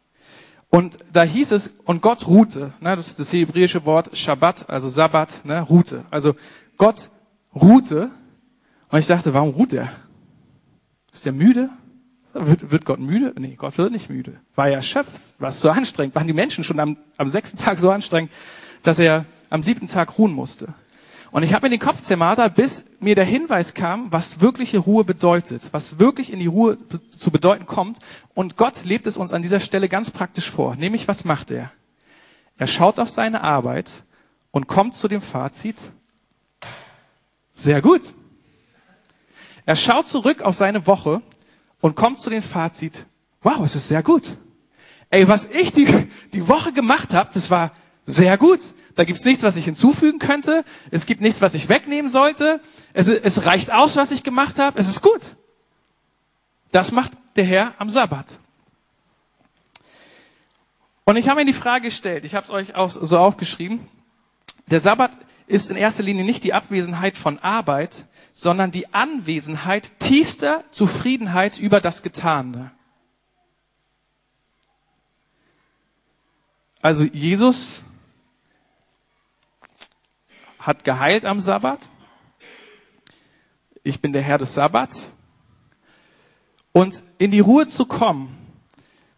Und 0.74 0.98
da 1.14 1.22
hieß 1.22 1.52
es, 1.52 1.72
und 1.86 2.02
Gott 2.02 2.25
ruhte, 2.25 2.74
ne, 2.81 2.96
das 2.96 3.10
ist 3.10 3.20
das 3.20 3.31
hebräische 3.31 3.86
Wort 3.86 4.18
Shabbat, 4.18 4.72
also 4.72 4.90
Sabbat, 4.90 5.46
ne, 5.46 5.62
ruhte. 5.62 6.04
Also 6.10 6.34
Gott 6.78 7.12
ruhte. 7.54 8.10
Und 8.90 8.98
ich 8.98 9.06
dachte, 9.06 9.36
warum 9.36 9.50
ruht 9.50 9.72
er? 9.74 9.92
Ist 11.12 11.28
er 11.28 11.31
müde? 11.31 11.70
Wird, 12.34 12.72
wird 12.72 12.86
Gott 12.86 13.00
müde? 13.00 13.36
Nee, 13.38 13.54
Gott 13.56 13.78
wird 13.78 13.92
nicht 13.92 14.10
müde. 14.10 14.40
War 14.56 14.68
er 14.68 14.78
erschöpft? 14.78 15.36
War 15.38 15.50
es 15.50 15.62
so 15.62 15.70
anstrengend? 15.70 16.16
Waren 16.16 16.25
die 16.25 16.34
Menschen 16.34 16.64
schon 16.64 16.80
am, 16.80 16.98
am 17.18 17.30
sechsten 17.30 17.60
Tag 17.60 17.77
so 17.77 17.92
anstrengend, 17.92 18.32
dass 18.82 18.98
er 18.98 19.25
am 19.51 19.62
siebten 19.62 19.86
Tag 19.86 20.18
ruhen 20.18 20.32
musste? 20.32 20.74
Und 21.34 21.42
ich 21.42 21.56
habe 21.56 21.66
mir 21.66 21.72
den 21.72 21.80
Kopf 21.80 22.00
zermartert, 22.00 22.54
bis 22.54 22.86
mir 23.00 23.16
der 23.16 23.25
Hinweis 23.25 23.74
kam, 23.74 24.12
was 24.12 24.40
wirkliche 24.40 24.78
Ruhe 24.78 25.04
bedeutet, 25.04 25.68
was 25.72 25.98
wirklich 25.98 26.32
in 26.32 26.38
die 26.38 26.46
Ruhe 26.46 26.78
zu 27.10 27.32
bedeuten 27.32 27.66
kommt. 27.66 27.98
Und 28.36 28.56
Gott 28.56 28.86
lebt 28.86 29.08
es 29.08 29.18
uns 29.18 29.34
an 29.34 29.42
dieser 29.42 29.60
Stelle 29.60 29.90
ganz 29.90 30.12
praktisch 30.12 30.52
vor. 30.52 30.75
Nämlich, 30.75 31.08
was 31.08 31.25
macht 31.25 31.50
er? 31.50 31.72
Er 32.60 32.68
schaut 32.68 33.00
auf 33.00 33.10
seine 33.10 33.42
Arbeit 33.42 34.04
und 34.52 34.68
kommt 34.68 34.94
zu 34.94 35.08
dem 35.08 35.22
Fazit, 35.22 35.78
sehr 37.56 37.82
gut. 37.82 38.13
Er 39.66 39.75
schaut 39.75 40.08
zurück 40.08 40.44
auf 40.44 40.54
seine 40.54 40.86
Woche 40.86 41.24
und 41.82 41.96
kommt 41.96 42.20
zu 42.20 42.30
dem 42.30 42.44
Fazit, 42.44 43.08
wow, 43.42 43.60
es 43.66 43.74
ist 43.74 43.88
sehr 43.88 44.04
gut. 44.04 44.38
Ey, 45.10 45.28
was 45.28 45.46
ich 45.46 45.74
die, 45.74 45.88
die 46.32 46.48
Woche 46.48 46.74
gemacht 46.74 47.12
habe, 47.12 47.32
das 47.34 47.50
war 47.50 47.72
sehr 48.06 48.38
gut. 48.38 48.60
Da 48.96 49.04
gibt's 49.06 49.26
nichts, 49.26 49.44
was 49.44 49.56
ich 49.56 49.66
hinzufügen 49.66 50.20
könnte. 50.20 50.64
Es 50.92 51.06
gibt 51.06 51.22
nichts, 51.22 51.42
was 51.42 51.56
ich 51.56 51.68
wegnehmen 51.70 52.12
sollte. 52.12 52.62
Es, 52.94 53.08
es 53.08 53.46
reicht 53.46 53.72
aus, 53.72 53.96
was 53.96 54.12
ich 54.12 54.24
gemacht 54.24 54.60
habe. 54.60 54.80
Es 54.80 54.88
ist 54.88 55.02
gut. 55.02 55.36
Das 56.72 56.92
macht 56.92 57.14
der 57.36 57.44
Herr 57.44 57.74
am 57.80 57.90
Sabbat. 57.90 58.40
Und 61.06 61.18
ich 61.18 61.28
habe 61.28 61.42
mir 61.42 61.46
die 61.46 61.54
Frage 61.54 61.86
gestellt, 61.86 62.24
ich 62.24 62.36
habe 62.36 62.46
es 62.46 62.50
euch 62.50 62.76
auch 62.76 62.90
so 62.90 63.18
aufgeschrieben, 63.18 63.88
der 64.68 64.80
Sabbat 64.80 65.12
ist 65.48 65.70
in 65.70 65.76
erster 65.76 66.04
Linie 66.04 66.24
nicht 66.24 66.44
die 66.44 66.54
Abwesenheit 66.54 67.18
von 67.18 67.40
Arbeit, 67.40 68.06
sondern 68.34 68.72
die 68.72 68.94
Anwesenheit 68.94 70.00
tiefster 70.00 70.64
Zufriedenheit 70.72 71.60
über 71.60 71.82
das 71.82 72.02
Getane. 72.02 72.72
Also 76.82 77.04
Jesus 77.04 77.84
hat 80.63 80.86
geheilt 80.86 81.25
am 81.25 81.39
Sabbat. 81.39 81.89
Ich 83.84 84.00
bin 84.00 84.13
der 84.13 84.22
Herr 84.22 84.38
des 84.38 84.53
Sabbats. 84.53 85.13
Und 86.72 87.03
in 87.17 87.32
die 87.32 87.41
Ruhe 87.41 87.67
zu 87.67 87.86
kommen, 87.86 88.36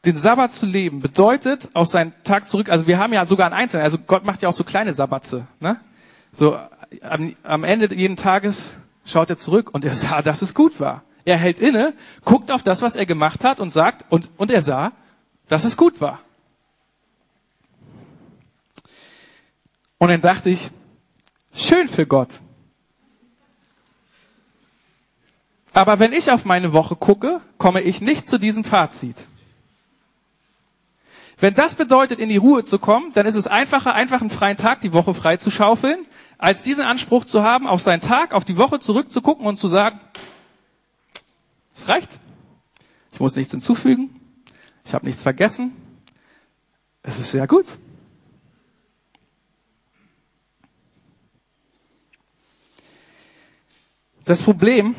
den 0.05 0.17
Sabbat 0.17 0.51
zu 0.51 0.65
leben, 0.65 0.99
bedeutet 1.01 1.69
auf 1.73 1.87
seinen 1.87 2.13
Tag 2.23 2.49
zurück, 2.49 2.69
also 2.69 2.87
wir 2.87 2.97
haben 2.97 3.13
ja 3.13 3.25
sogar 3.25 3.45
einen 3.45 3.55
Einzelnen, 3.55 3.83
also 3.83 3.97
Gott 3.97 4.25
macht 4.25 4.41
ja 4.41 4.49
auch 4.49 4.53
so 4.53 4.63
kleine 4.63 4.93
Sabbatze, 4.93 5.47
ne? 5.59 5.79
So, 6.31 6.59
am, 7.01 7.35
am 7.43 7.63
Ende 7.63 7.95
jeden 7.95 8.17
Tages 8.17 8.75
schaut 9.05 9.29
er 9.29 9.37
zurück 9.37 9.73
und 9.73 9.85
er 9.85 9.93
sah, 9.93 10.21
dass 10.21 10.41
es 10.41 10.53
gut 10.53 10.79
war. 10.79 11.03
Er 11.23 11.37
hält 11.37 11.59
inne, 11.59 11.93
guckt 12.25 12.51
auf 12.51 12.61
das, 12.61 12.81
was 12.81 12.95
er 12.95 13.05
gemacht 13.05 13.43
hat 13.43 13.59
und 13.59 13.69
sagt, 13.69 14.03
und, 14.09 14.29
und 14.37 14.51
er 14.51 14.61
sah, 14.61 14.91
dass 15.47 15.63
es 15.63 15.77
gut 15.77 16.01
war. 16.01 16.19
Und 19.97 20.09
dann 20.09 20.21
dachte 20.21 20.49
ich, 20.49 20.71
schön 21.55 21.88
für 21.88 22.05
Gott. 22.05 22.39
Aber 25.74 26.00
wenn 26.00 26.13
ich 26.13 26.31
auf 26.31 26.45
meine 26.45 26.71
Woche 26.71 26.95
gucke, 26.95 27.41
komme 27.57 27.81
ich 27.81 28.00
nicht 28.00 28.27
zu 28.27 28.38
diesem 28.38 28.63
Fazit. 28.63 29.17
Wenn 31.38 31.53
das 31.53 31.75
bedeutet, 31.75 32.19
in 32.19 32.29
die 32.29 32.38
Ruhe 32.38 32.63
zu 32.63 32.79
kommen, 32.79 33.12
dann 33.13 33.25
ist 33.25 33.35
es 33.35 33.45
einfacher, 33.45 33.93
einfach 33.93 34.21
einen 34.21 34.29
freien 34.29 34.55
Tag 34.55 34.79
die 34.81 34.93
Woche 34.93 35.13
frei 35.13 35.35
zu 35.35 35.51
schaufeln, 35.51 36.05
als 36.38 36.63
diesen 36.63 36.83
Anspruch 36.83 37.25
zu 37.25 37.43
haben, 37.43 37.67
auf 37.67 37.81
seinen 37.81 38.00
Tag, 38.00 38.33
auf 38.33 38.45
die 38.45 38.55
Woche 38.55 38.79
zurückzugucken 38.79 39.45
und 39.45 39.57
zu 39.57 39.67
sagen, 39.67 40.00
es 41.75 41.89
reicht. 41.89 42.09
Ich 43.12 43.19
muss 43.19 43.35
nichts 43.35 43.51
hinzufügen. 43.51 44.21
Ich 44.85 44.93
habe 44.93 45.05
nichts 45.05 45.24
vergessen. 45.24 45.74
Es 47.03 47.19
ist 47.19 47.31
sehr 47.31 47.47
gut. 47.47 47.65
Das 54.25 54.41
Problem 54.41 54.96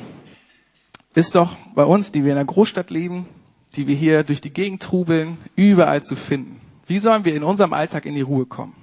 ist 1.14 1.34
doch 1.34 1.56
bei 1.74 1.84
uns, 1.84 2.12
die 2.12 2.22
wir 2.22 2.30
in 2.30 2.38
einer 2.38 2.46
Großstadt 2.46 2.90
leben, 2.90 3.26
die 3.74 3.88
wir 3.88 3.96
hier 3.96 4.22
durch 4.22 4.40
die 4.40 4.52
Gegend 4.52 4.80
trubeln, 4.80 5.38
überall 5.56 6.00
zu 6.00 6.14
finden. 6.14 6.60
Wie 6.86 7.00
sollen 7.00 7.24
wir 7.24 7.34
in 7.34 7.42
unserem 7.42 7.72
Alltag 7.72 8.06
in 8.06 8.14
die 8.14 8.20
Ruhe 8.20 8.46
kommen? 8.46 8.74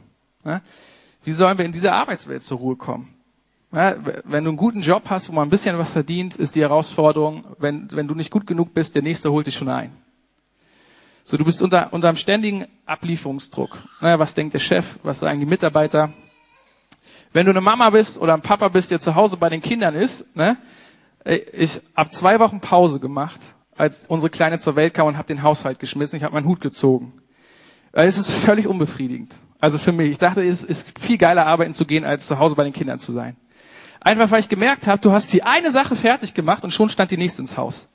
Wie 1.24 1.32
sollen 1.32 1.58
wir 1.58 1.64
in 1.64 1.72
dieser 1.72 1.94
Arbeitswelt 1.94 2.44
zur 2.44 2.58
Ruhe 2.58 2.76
kommen? 2.76 3.10
wenn 3.72 4.44
du 4.44 4.52
einen 4.52 4.58
guten 4.58 4.82
Job 4.82 5.10
hast, 5.10 5.30
wo 5.30 5.34
man 5.34 5.48
ein 5.48 5.50
bisschen 5.50 5.76
was 5.80 5.94
verdient, 5.94 6.36
ist 6.36 6.54
die 6.54 6.62
Herausforderung, 6.62 7.44
wenn, 7.58 7.92
wenn 7.92 8.08
du 8.08 8.14
nicht 8.14 8.30
gut 8.30 8.46
genug 8.46 8.72
bist, 8.72 8.94
der 8.94 9.02
nächste 9.02 9.32
holt 9.32 9.48
dich 9.48 9.56
schon 9.56 9.70
ein. 9.70 9.92
So, 11.24 11.38
du 11.38 11.44
bist 11.44 11.60
unter, 11.60 11.92
unter 11.92 12.10
einem 12.10 12.18
ständigen 12.18 12.68
Ablieferungsdruck. 12.86 13.82
was 14.00 14.36
denkt 14.36 14.54
der 14.54 14.60
Chef? 14.60 15.00
Was 15.02 15.22
sagen 15.22 15.40
die 15.40 15.48
Mitarbeiter? 15.48 16.14
Wenn 17.34 17.48
du 17.48 17.52
eine 17.52 17.62
Mama 17.62 17.90
bist 17.90 18.20
oder 18.22 18.36
ein 18.36 18.42
Papa 18.42 18.68
bist, 18.70 18.92
der 18.92 19.00
zu 19.00 19.16
Hause 19.16 19.38
bei 19.38 19.50
den 19.50 19.62
Kindern 19.62 19.96
ist, 19.96 20.25
ne, 20.36 20.56
ich 21.25 21.82
habe 21.96 22.10
zwei 22.10 22.40
Wochen 22.40 22.60
Pause 22.60 23.00
gemacht, 23.00 23.40
als 23.75 24.06
unsere 24.08 24.30
Kleine 24.30 24.60
zur 24.60 24.75
Welt 24.75 24.94
kam 24.94 25.08
und 25.08 25.18
habe 25.18 25.28
den 25.28 25.42
Haushalt 25.42 25.80
geschmissen. 25.80 26.18
Ich 26.18 26.24
habe 26.24 26.36
meinen 26.36 26.48
Hut 26.48 26.62
gezogen. 26.62 27.13
Es 27.92 28.20
ist 28.20 28.32
völlig 28.32 28.68
unbefriedigend. 28.68 29.34
Also 29.60 29.80
für 29.80 29.92
mich. 29.92 30.12
Ich 30.12 30.18
dachte, 30.20 30.44
es 30.44 30.63
ist 30.63 31.00
viel 31.00 31.18
geiler, 31.18 31.48
arbeiten 31.48 31.74
zu 31.74 31.86
gehen, 31.86 32.06
als 32.06 32.28
zu 32.28 32.38
Hause 32.38 32.56
bei 32.56 32.66
den 32.66 32.74
Kindern 32.74 33.00
zu 33.00 33.12
sein. 33.12 33.36
Einfach 34.00 34.30
weil 34.30 34.42
ich 34.42 34.50
gemerkt 34.50 34.86
habe, 34.86 35.02
du 35.02 35.12
hast 35.12 35.34
die 35.34 35.44
eine 35.44 35.72
Sache 35.72 35.96
fertig 35.96 36.34
gemacht 36.34 36.63
und 36.63 36.72
schon 36.72 36.90
stand 36.90 37.10
die 37.10 37.18
nächste 37.18 37.42
ins 37.42 37.58
Haus. 37.58 37.88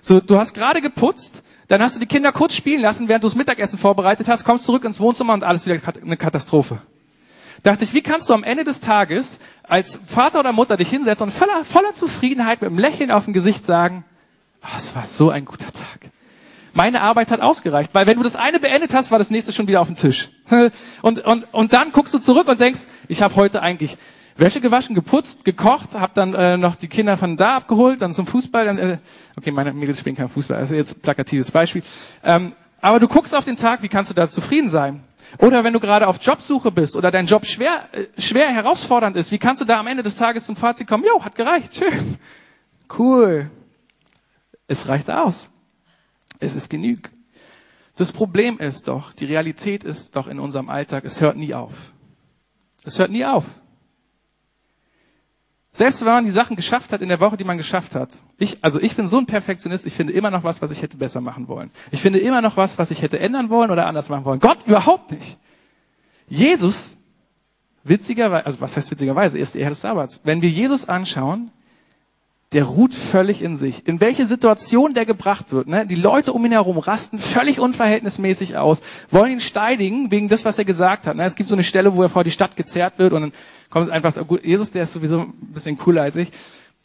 So, 0.00 0.20
du 0.20 0.38
hast 0.38 0.54
gerade 0.54 0.80
geputzt, 0.80 1.42
dann 1.66 1.82
hast 1.82 1.96
du 1.96 2.00
die 2.00 2.06
Kinder 2.06 2.30
kurz 2.30 2.54
spielen 2.54 2.80
lassen, 2.80 3.08
während 3.08 3.24
du 3.24 3.26
das 3.26 3.34
Mittagessen 3.34 3.78
vorbereitet 3.78 4.28
hast, 4.28 4.44
kommst 4.44 4.64
zurück 4.64 4.84
ins 4.84 5.00
Wohnzimmer 5.00 5.34
und 5.34 5.42
alles 5.42 5.66
wieder 5.66 5.80
eine 6.02 6.16
Katastrophe 6.16 6.80
dachte 7.62 7.84
ich, 7.84 7.92
wie 7.92 8.02
kannst 8.02 8.28
du 8.28 8.34
am 8.34 8.44
Ende 8.44 8.64
des 8.64 8.80
Tages 8.80 9.38
als 9.62 10.00
Vater 10.06 10.40
oder 10.40 10.52
Mutter 10.52 10.76
dich 10.76 10.90
hinsetzen 10.90 11.24
und 11.24 11.32
voller, 11.32 11.64
voller 11.64 11.92
Zufriedenheit 11.92 12.60
mit 12.60 12.70
einem 12.70 12.78
Lächeln 12.78 13.10
auf 13.10 13.24
dem 13.24 13.32
Gesicht 13.32 13.64
sagen, 13.64 14.04
oh, 14.62 14.76
es 14.76 14.94
war 14.94 15.06
so 15.06 15.30
ein 15.30 15.44
guter 15.44 15.72
Tag. 15.72 16.10
Meine 16.74 17.00
Arbeit 17.00 17.30
hat 17.30 17.40
ausgereicht, 17.40 17.90
weil 17.92 18.06
wenn 18.06 18.18
du 18.18 18.22
das 18.22 18.36
eine 18.36 18.60
beendet 18.60 18.94
hast, 18.94 19.10
war 19.10 19.18
das 19.18 19.30
nächste 19.30 19.52
schon 19.52 19.66
wieder 19.66 19.80
auf 19.80 19.88
dem 19.88 19.96
Tisch. 19.96 20.30
Und, 21.02 21.24
und, 21.24 21.52
und 21.52 21.72
dann 21.72 21.92
guckst 21.92 22.14
du 22.14 22.18
zurück 22.18 22.48
und 22.48 22.60
denkst, 22.60 22.86
ich 23.06 23.20
habe 23.20 23.36
heute 23.36 23.60
eigentlich 23.62 23.98
Wäsche 24.38 24.60
gewaschen, 24.60 24.94
geputzt, 24.94 25.44
gekocht, 25.44 25.94
habe 25.94 26.12
dann 26.14 26.32
äh, 26.34 26.56
noch 26.56 26.76
die 26.76 26.88
Kinder 26.88 27.16
von 27.16 27.36
da 27.36 27.56
abgeholt, 27.56 28.00
dann 28.00 28.12
zum 28.12 28.26
Fußball. 28.26 28.64
Dann, 28.64 28.78
äh, 28.78 28.98
okay, 29.36 29.50
meine 29.50 29.72
Mädels 29.72 29.98
spielen 29.98 30.16
kein 30.16 30.28
Fußball, 30.28 30.56
also 30.56 30.74
jetzt 30.74 31.02
plakatives 31.02 31.50
Beispiel. 31.50 31.82
Ähm, 32.22 32.52
aber 32.80 33.00
du 33.00 33.08
guckst 33.08 33.34
auf 33.34 33.44
den 33.44 33.56
Tag, 33.56 33.82
wie 33.82 33.88
kannst 33.88 34.10
du 34.10 34.14
da 34.14 34.28
zufrieden 34.28 34.68
sein? 34.68 35.02
Oder 35.38 35.62
wenn 35.62 35.72
du 35.72 35.80
gerade 35.80 36.06
auf 36.06 36.18
Jobsuche 36.22 36.70
bist 36.70 36.96
oder 36.96 37.10
dein 37.10 37.26
Job 37.26 37.44
schwer, 37.44 37.88
äh, 37.92 38.06
schwer 38.20 38.48
herausfordernd 38.48 39.16
ist, 39.16 39.30
wie 39.30 39.38
kannst 39.38 39.60
du 39.60 39.64
da 39.64 39.78
am 39.78 39.86
Ende 39.86 40.02
des 40.02 40.16
Tages 40.16 40.46
zum 40.46 40.56
Fazit 40.56 40.86
kommen? 40.86 41.04
Jo, 41.04 41.22
hat 41.22 41.34
gereicht, 41.34 41.76
schön. 41.76 42.16
Cool. 42.98 43.50
Es 44.66 44.88
reicht 44.88 45.10
aus. 45.10 45.48
Es 46.40 46.54
ist 46.54 46.70
genug. 46.70 47.10
Das 47.96 48.12
Problem 48.12 48.58
ist 48.58 48.88
doch, 48.88 49.12
die 49.12 49.24
Realität 49.24 49.84
ist 49.84 50.14
doch 50.14 50.28
in 50.28 50.38
unserem 50.38 50.68
Alltag, 50.68 51.04
es 51.04 51.20
hört 51.20 51.36
nie 51.36 51.52
auf. 51.52 51.72
Es 52.84 52.98
hört 52.98 53.10
nie 53.10 53.24
auf. 53.24 53.44
Selbst 55.70 56.00
wenn 56.00 56.12
man 56.12 56.24
die 56.24 56.30
Sachen 56.30 56.56
geschafft 56.56 56.92
hat 56.92 57.02
in 57.02 57.08
der 57.08 57.20
Woche, 57.20 57.36
die 57.36 57.44
man 57.44 57.58
geschafft 57.58 57.94
hat. 57.94 58.10
Ich, 58.38 58.58
also 58.64 58.80
ich 58.80 58.96
bin 58.96 59.06
so 59.06 59.18
ein 59.18 59.26
Perfektionist, 59.26 59.86
ich 59.86 59.92
finde 59.92 60.12
immer 60.12 60.30
noch 60.30 60.42
was, 60.42 60.62
was 60.62 60.70
ich 60.70 60.82
hätte 60.82 60.96
besser 60.96 61.20
machen 61.20 61.46
wollen. 61.46 61.70
Ich 61.90 62.00
finde 62.00 62.18
immer 62.18 62.40
noch 62.40 62.56
was, 62.56 62.78
was 62.78 62.90
ich 62.90 63.02
hätte 63.02 63.18
ändern 63.18 63.50
wollen 63.50 63.70
oder 63.70 63.86
anders 63.86 64.08
machen 64.08 64.24
wollen. 64.24 64.40
Gott 64.40 64.66
überhaupt 64.66 65.12
nicht. 65.12 65.38
Jesus, 66.26 66.96
witzigerweise, 67.84 68.46
also 68.46 68.60
was 68.60 68.76
heißt 68.76 68.90
witzigerweise, 68.90 69.36
er 69.38 69.42
ist 69.42 69.54
der 69.54 69.62
Herr 69.62 69.70
des 69.70 69.80
Sabbats. 69.80 70.20
Wenn 70.24 70.42
wir 70.42 70.50
Jesus 70.50 70.88
anschauen, 70.88 71.50
der 72.52 72.64
ruht 72.64 72.94
völlig 72.94 73.42
in 73.42 73.56
sich. 73.56 73.86
In 73.86 74.00
welche 74.00 74.24
Situation 74.24 74.94
der 74.94 75.04
gebracht 75.04 75.52
wird. 75.52 75.68
Ne? 75.68 75.86
Die 75.86 75.94
Leute 75.94 76.32
um 76.32 76.44
ihn 76.46 76.52
herum 76.52 76.78
rasten 76.78 77.18
völlig 77.18 77.60
unverhältnismäßig 77.60 78.56
aus, 78.56 78.80
wollen 79.10 79.32
ihn 79.32 79.40
steidigen 79.40 80.10
wegen 80.10 80.28
des, 80.28 80.46
was 80.46 80.58
er 80.58 80.64
gesagt 80.64 81.06
hat. 81.06 81.16
Ne? 81.16 81.24
Es 81.24 81.36
gibt 81.36 81.50
so 81.50 81.54
eine 81.54 81.64
Stelle, 81.64 81.94
wo 81.94 82.02
er 82.02 82.08
vor 82.08 82.24
die 82.24 82.30
Stadt 82.30 82.56
gezerrt 82.56 82.98
wird 82.98 83.12
und 83.12 83.20
dann 83.20 83.32
kommt 83.68 83.90
einfach 83.90 84.12
so, 84.12 84.24
gut, 84.24 84.44
Jesus, 84.44 84.70
der 84.70 84.84
ist 84.84 84.94
sowieso 84.94 85.20
ein 85.20 85.34
bisschen 85.52 85.76
cooler 85.76 86.02
als 86.02 86.16
ich. 86.16 86.30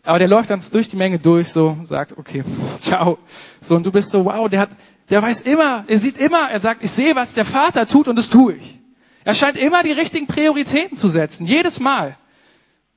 Aber 0.05 0.19
der 0.19 0.27
läuft 0.27 0.49
dann 0.49 0.61
durch 0.73 0.89
die 0.89 0.97
Menge 0.97 1.17
durch, 1.17 1.47
so, 1.47 1.77
sagt, 1.83 2.17
okay, 2.17 2.43
ciao. 2.79 3.17
So, 3.61 3.75
und 3.75 3.85
du 3.85 3.91
bist 3.91 4.09
so, 4.09 4.25
wow, 4.25 4.49
der 4.49 4.59
hat, 4.59 4.69
der 5.09 5.21
weiß 5.21 5.41
immer, 5.41 5.85
er 5.87 5.97
sieht 5.97 6.17
immer, 6.17 6.49
er 6.51 6.59
sagt, 6.59 6.83
ich 6.83 6.91
sehe, 6.91 7.15
was 7.15 7.35
der 7.35 7.45
Vater 7.45 7.87
tut 7.87 8.09
und 8.09 8.17
das 8.17 8.29
tue 8.29 8.55
ich. 8.55 8.79
Er 9.23 9.33
scheint 9.33 9.55
immer 9.55 9.81
die 9.81 9.93
richtigen 9.93 10.27
Prioritäten 10.27 10.97
zu 10.97 11.07
setzen, 11.07 11.45
jedes 11.45 11.79
Mal. 11.79 12.17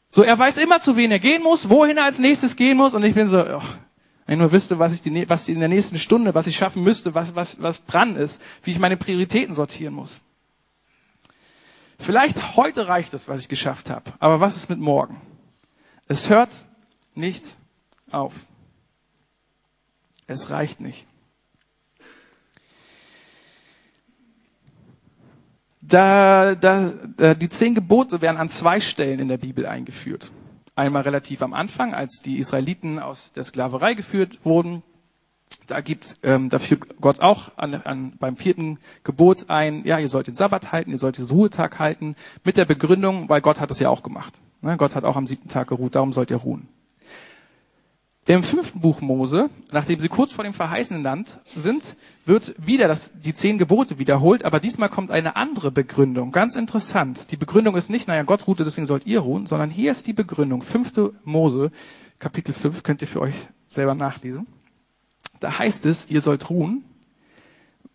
So, 0.08 0.22
er 0.22 0.38
weiß 0.38 0.58
immer, 0.58 0.80
zu 0.80 0.96
wen 0.96 1.10
er 1.10 1.18
gehen 1.18 1.42
muss, 1.42 1.68
wohin 1.68 1.96
er 1.96 2.04
als 2.04 2.18
nächstes 2.18 2.56
gehen 2.56 2.76
muss. 2.76 2.94
Und 2.94 3.04
ich 3.04 3.14
bin 3.14 3.28
so, 3.28 3.40
oh, 3.40 3.62
wenn 4.26 4.34
ich 4.34 4.38
nur 4.38 4.52
wüsste, 4.52 4.78
was 4.78 4.92
ich, 4.92 5.02
die, 5.02 5.28
was 5.28 5.48
in 5.48 5.60
der 5.60 5.68
nächsten 5.68 5.98
Stunde, 5.98 6.34
was 6.34 6.46
ich 6.46 6.56
schaffen 6.56 6.82
müsste, 6.82 7.14
was, 7.14 7.34
was, 7.34 7.60
was 7.60 7.84
dran 7.84 8.16
ist, 8.16 8.40
wie 8.62 8.72
ich 8.72 8.78
meine 8.78 8.96
Prioritäten 8.96 9.54
sortieren 9.54 9.94
muss. 9.94 10.20
Vielleicht 11.98 12.56
heute 12.56 12.88
reicht 12.88 13.14
es, 13.14 13.28
was 13.28 13.40
ich 13.40 13.48
geschafft 13.48 13.90
habe. 13.90 14.12
Aber 14.18 14.40
was 14.40 14.56
ist 14.56 14.68
mit 14.68 14.78
morgen? 14.78 15.20
Es 16.08 16.28
hört 16.28 16.50
nicht 17.14 17.44
auf. 18.10 18.34
Es 20.26 20.50
reicht 20.50 20.80
nicht. 20.80 21.06
Da, 25.88 26.54
da, 26.56 26.90
da, 27.16 27.34
die 27.34 27.48
zehn 27.48 27.74
Gebote 27.74 28.20
werden 28.20 28.38
an 28.38 28.48
zwei 28.48 28.80
Stellen 28.80 29.20
in 29.20 29.28
der 29.28 29.38
Bibel 29.38 29.66
eingeführt. 29.66 30.32
Einmal 30.74 31.02
relativ 31.02 31.42
am 31.42 31.54
Anfang, 31.54 31.94
als 31.94 32.20
die 32.24 32.38
Israeliten 32.38 32.98
aus 32.98 33.32
der 33.32 33.44
Sklaverei 33.44 33.94
geführt 33.94 34.44
wurden. 34.44 34.82
Da 35.68 35.80
gibt, 35.80 36.16
ähm, 36.22 36.48
da 36.48 36.58
führt 36.58 37.00
Gott 37.00 37.20
auch 37.20 37.50
an, 37.56 37.74
an, 37.74 38.14
beim 38.18 38.36
vierten 38.36 38.78
Gebot 39.04 39.48
ein, 39.48 39.84
ja, 39.84 39.98
ihr 39.98 40.08
sollt 40.08 40.26
den 40.26 40.34
Sabbat 40.34 40.72
halten, 40.72 40.90
ihr 40.90 40.98
sollt 40.98 41.18
den 41.18 41.26
Ruhetag 41.26 41.78
halten, 41.78 42.16
mit 42.44 42.56
der 42.56 42.64
Begründung, 42.64 43.28
weil 43.28 43.40
Gott 43.40 43.60
hat 43.60 43.70
es 43.70 43.78
ja 43.78 43.88
auch 43.88 44.02
gemacht. 44.02 44.40
Ne? 44.62 44.76
Gott 44.76 44.94
hat 44.94 45.04
auch 45.04 45.16
am 45.16 45.26
siebten 45.26 45.48
Tag 45.48 45.68
geruht, 45.68 45.94
darum 45.94 46.12
sollt 46.12 46.30
ihr 46.30 46.36
ruhen. 46.36 46.68
Im 48.28 48.42
fünften 48.42 48.80
Buch 48.80 49.00
Mose, 49.00 49.50
nachdem 49.70 50.00
sie 50.00 50.08
kurz 50.08 50.32
vor 50.32 50.42
dem 50.42 50.52
verheißenen 50.52 51.00
Land 51.00 51.38
sind, 51.54 51.94
wird 52.24 52.56
wieder 52.58 52.88
das, 52.88 53.12
die 53.14 53.32
zehn 53.32 53.56
Gebote 53.56 54.00
wiederholt, 54.00 54.44
aber 54.44 54.58
diesmal 54.58 54.88
kommt 54.88 55.12
eine 55.12 55.36
andere 55.36 55.70
Begründung. 55.70 56.32
Ganz 56.32 56.56
interessant. 56.56 57.30
Die 57.30 57.36
Begründung 57.36 57.76
ist 57.76 57.88
nicht, 57.88 58.08
naja, 58.08 58.24
Gott 58.24 58.48
ruhte, 58.48 58.64
deswegen 58.64 58.84
sollt 58.84 59.06
ihr 59.06 59.20
ruhen, 59.20 59.46
sondern 59.46 59.70
hier 59.70 59.92
ist 59.92 60.08
die 60.08 60.12
Begründung. 60.12 60.62
Fünfte 60.62 61.14
Mose, 61.22 61.70
Kapitel 62.18 62.52
5, 62.52 62.82
könnt 62.82 63.00
ihr 63.00 63.06
für 63.06 63.20
euch 63.20 63.34
selber 63.68 63.94
nachlesen. 63.94 64.48
Da 65.38 65.60
heißt 65.60 65.86
es, 65.86 66.10
ihr 66.10 66.20
sollt 66.20 66.50
ruhen, 66.50 66.84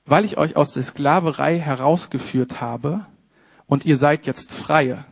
weil 0.06 0.24
ich 0.24 0.38
euch 0.38 0.56
aus 0.56 0.72
der 0.72 0.84
Sklaverei 0.84 1.60
herausgeführt 1.60 2.62
habe 2.62 3.06
und 3.68 3.86
ihr 3.86 3.98
seid 3.98 4.26
jetzt 4.28 4.54
freie. 4.54 5.04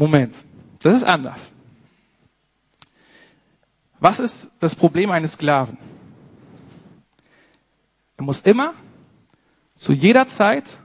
Moment, 0.00 0.34
das 0.78 0.94
ist 0.94 1.04
anders. 1.04 1.52
Was 3.98 4.18
ist 4.18 4.50
das 4.58 4.74
Problem 4.74 5.10
eines 5.10 5.32
Sklaven? 5.32 5.76
Er 8.16 8.24
muss 8.24 8.40
immer, 8.40 8.72
zu 9.74 9.92
jeder 9.92 10.24
Zeit, 10.24 10.78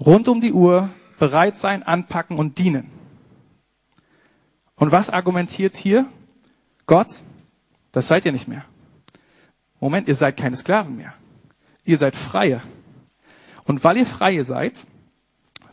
rund 0.00 0.26
um 0.26 0.40
die 0.40 0.52
Uhr 0.52 0.90
bereit 1.20 1.56
sein, 1.56 1.84
anpacken 1.84 2.38
und 2.38 2.58
dienen. 2.58 2.90
Und 4.74 4.90
was 4.90 5.10
argumentiert 5.10 5.76
hier? 5.76 6.06
Gott, 6.86 7.06
das 7.92 8.08
seid 8.08 8.24
ihr 8.24 8.32
nicht 8.32 8.48
mehr. 8.48 8.64
Moment, 9.78 10.08
ihr 10.08 10.16
seid 10.16 10.36
keine 10.36 10.56
Sklaven 10.56 10.96
mehr. 10.96 11.14
Ihr 11.84 11.98
seid 11.98 12.16
Freie. 12.16 12.60
Und 13.62 13.84
weil 13.84 13.98
ihr 13.98 14.06
Freie 14.06 14.44
seid, 14.44 14.84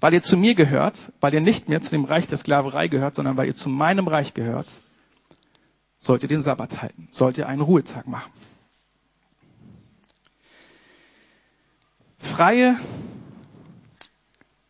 weil 0.08 0.14
ihr 0.14 0.22
zu 0.22 0.38
mir 0.38 0.56
gehört, 0.56 1.12
weil 1.20 1.34
ihr 1.34 1.42
nicht 1.42 1.68
mehr 1.68 1.82
zu 1.82 1.90
dem 1.92 2.06
Reich 2.06 2.28
der 2.28 2.38
Sklaverei 2.38 2.88
gehört, 2.88 3.18
sondern 3.18 3.36
weil 3.36 3.48
ihr 3.48 3.54
zu 3.54 3.68
meinem 3.68 4.08
Reich 4.08 4.34
gehört, 4.34 4.70
sollt 5.98 6.24
ihr 6.24 6.30
den 6.30 6.40
Sabbat 6.40 6.82
halten, 6.82 7.10
sollt 7.12 7.38
ihr 7.38 7.50
einen 7.50 7.60
Ruhetag 7.60 8.08
machen. 8.08 8.32
Freie 12.20 12.80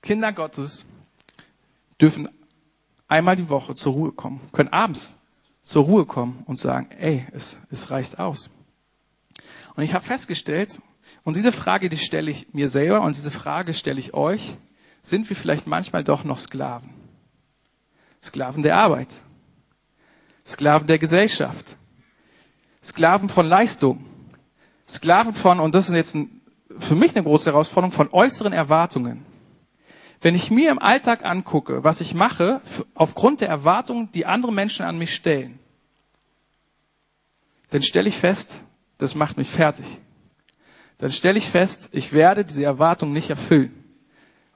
Kinder 0.02 0.34
Gottes 0.34 0.86
dürfen 2.02 2.28
einmal 3.08 3.36
die 3.36 3.50
Woche 3.50 3.76
zur 3.76 3.94
Ruhe 3.94 4.14
kommen, 4.14 4.42
können 4.54 4.70
abends 4.70 5.18
zur 5.62 5.84
Ruhe 5.84 6.08
kommen 6.08 6.42
und 6.48 6.58
sagen, 6.58 6.90
ey, 6.98 7.28
es, 7.32 7.60
es 7.70 7.92
reicht 7.92 8.18
aus. 8.18 8.50
Und 9.76 9.84
ich 9.84 9.94
habe 9.94 10.04
festgestellt, 10.04 10.82
und 11.24 11.38
diese 11.38 11.52
Frage, 11.52 11.90
die 11.90 12.00
stelle 12.00 12.32
ich 12.32 12.56
mir 12.56 12.72
selber 12.72 13.02
und 13.02 13.16
diese 13.16 13.30
Frage 13.30 13.74
stelle 13.74 14.00
ich 14.00 14.16
euch, 14.16 14.58
sind 15.02 15.30
wir 15.30 15.36
vielleicht 15.36 15.68
manchmal 15.68 16.04
doch 16.04 16.24
noch 16.24 16.38
Sklaven? 16.38 16.90
Sklaven 18.22 18.64
der 18.64 18.78
Arbeit, 18.78 19.10
Sklaven 20.46 20.88
der 20.88 21.00
Gesellschaft, 21.00 21.78
Sklaven 22.84 23.30
von 23.30 23.46
Leistung, 23.46 24.06
Sklaven 24.88 25.34
von, 25.34 25.60
und 25.60 25.76
das 25.76 25.90
ist 25.90 25.96
jetzt 25.96 26.16
ein, 26.16 26.42
für 26.80 26.96
mich 26.96 27.16
eine 27.16 27.24
große 27.24 27.52
Herausforderung, 27.52 27.92
von 27.92 28.10
äußeren 28.12 28.54
Erwartungen. 28.54 29.26
Wenn 30.22 30.36
ich 30.36 30.50
mir 30.50 30.72
im 30.72 30.80
Alltag 30.80 31.24
angucke, 31.24 31.84
was 31.84 32.02
ich 32.02 32.14
mache, 32.14 32.62
aufgrund 32.96 33.42
der 33.42 33.50
Erwartungen, 33.50 34.12
die 34.14 34.26
andere 34.26 34.52
Menschen 34.52 34.86
an 34.86 34.98
mich 34.98 35.14
stellen, 35.14 35.60
dann 37.70 37.82
stelle 37.82 38.10
ich 38.10 38.18
fest, 38.18 38.64
das 38.98 39.16
macht 39.16 39.38
mich 39.38 39.50
fertig. 39.50 39.86
Dann 40.98 41.12
stelle 41.12 41.38
ich 41.38 41.50
fest, 41.50 41.90
ich 41.92 42.14
werde 42.14 42.44
diese 42.44 42.64
Erwartungen 42.64 43.14
nicht 43.14 43.30
erfüllen. 43.30 43.87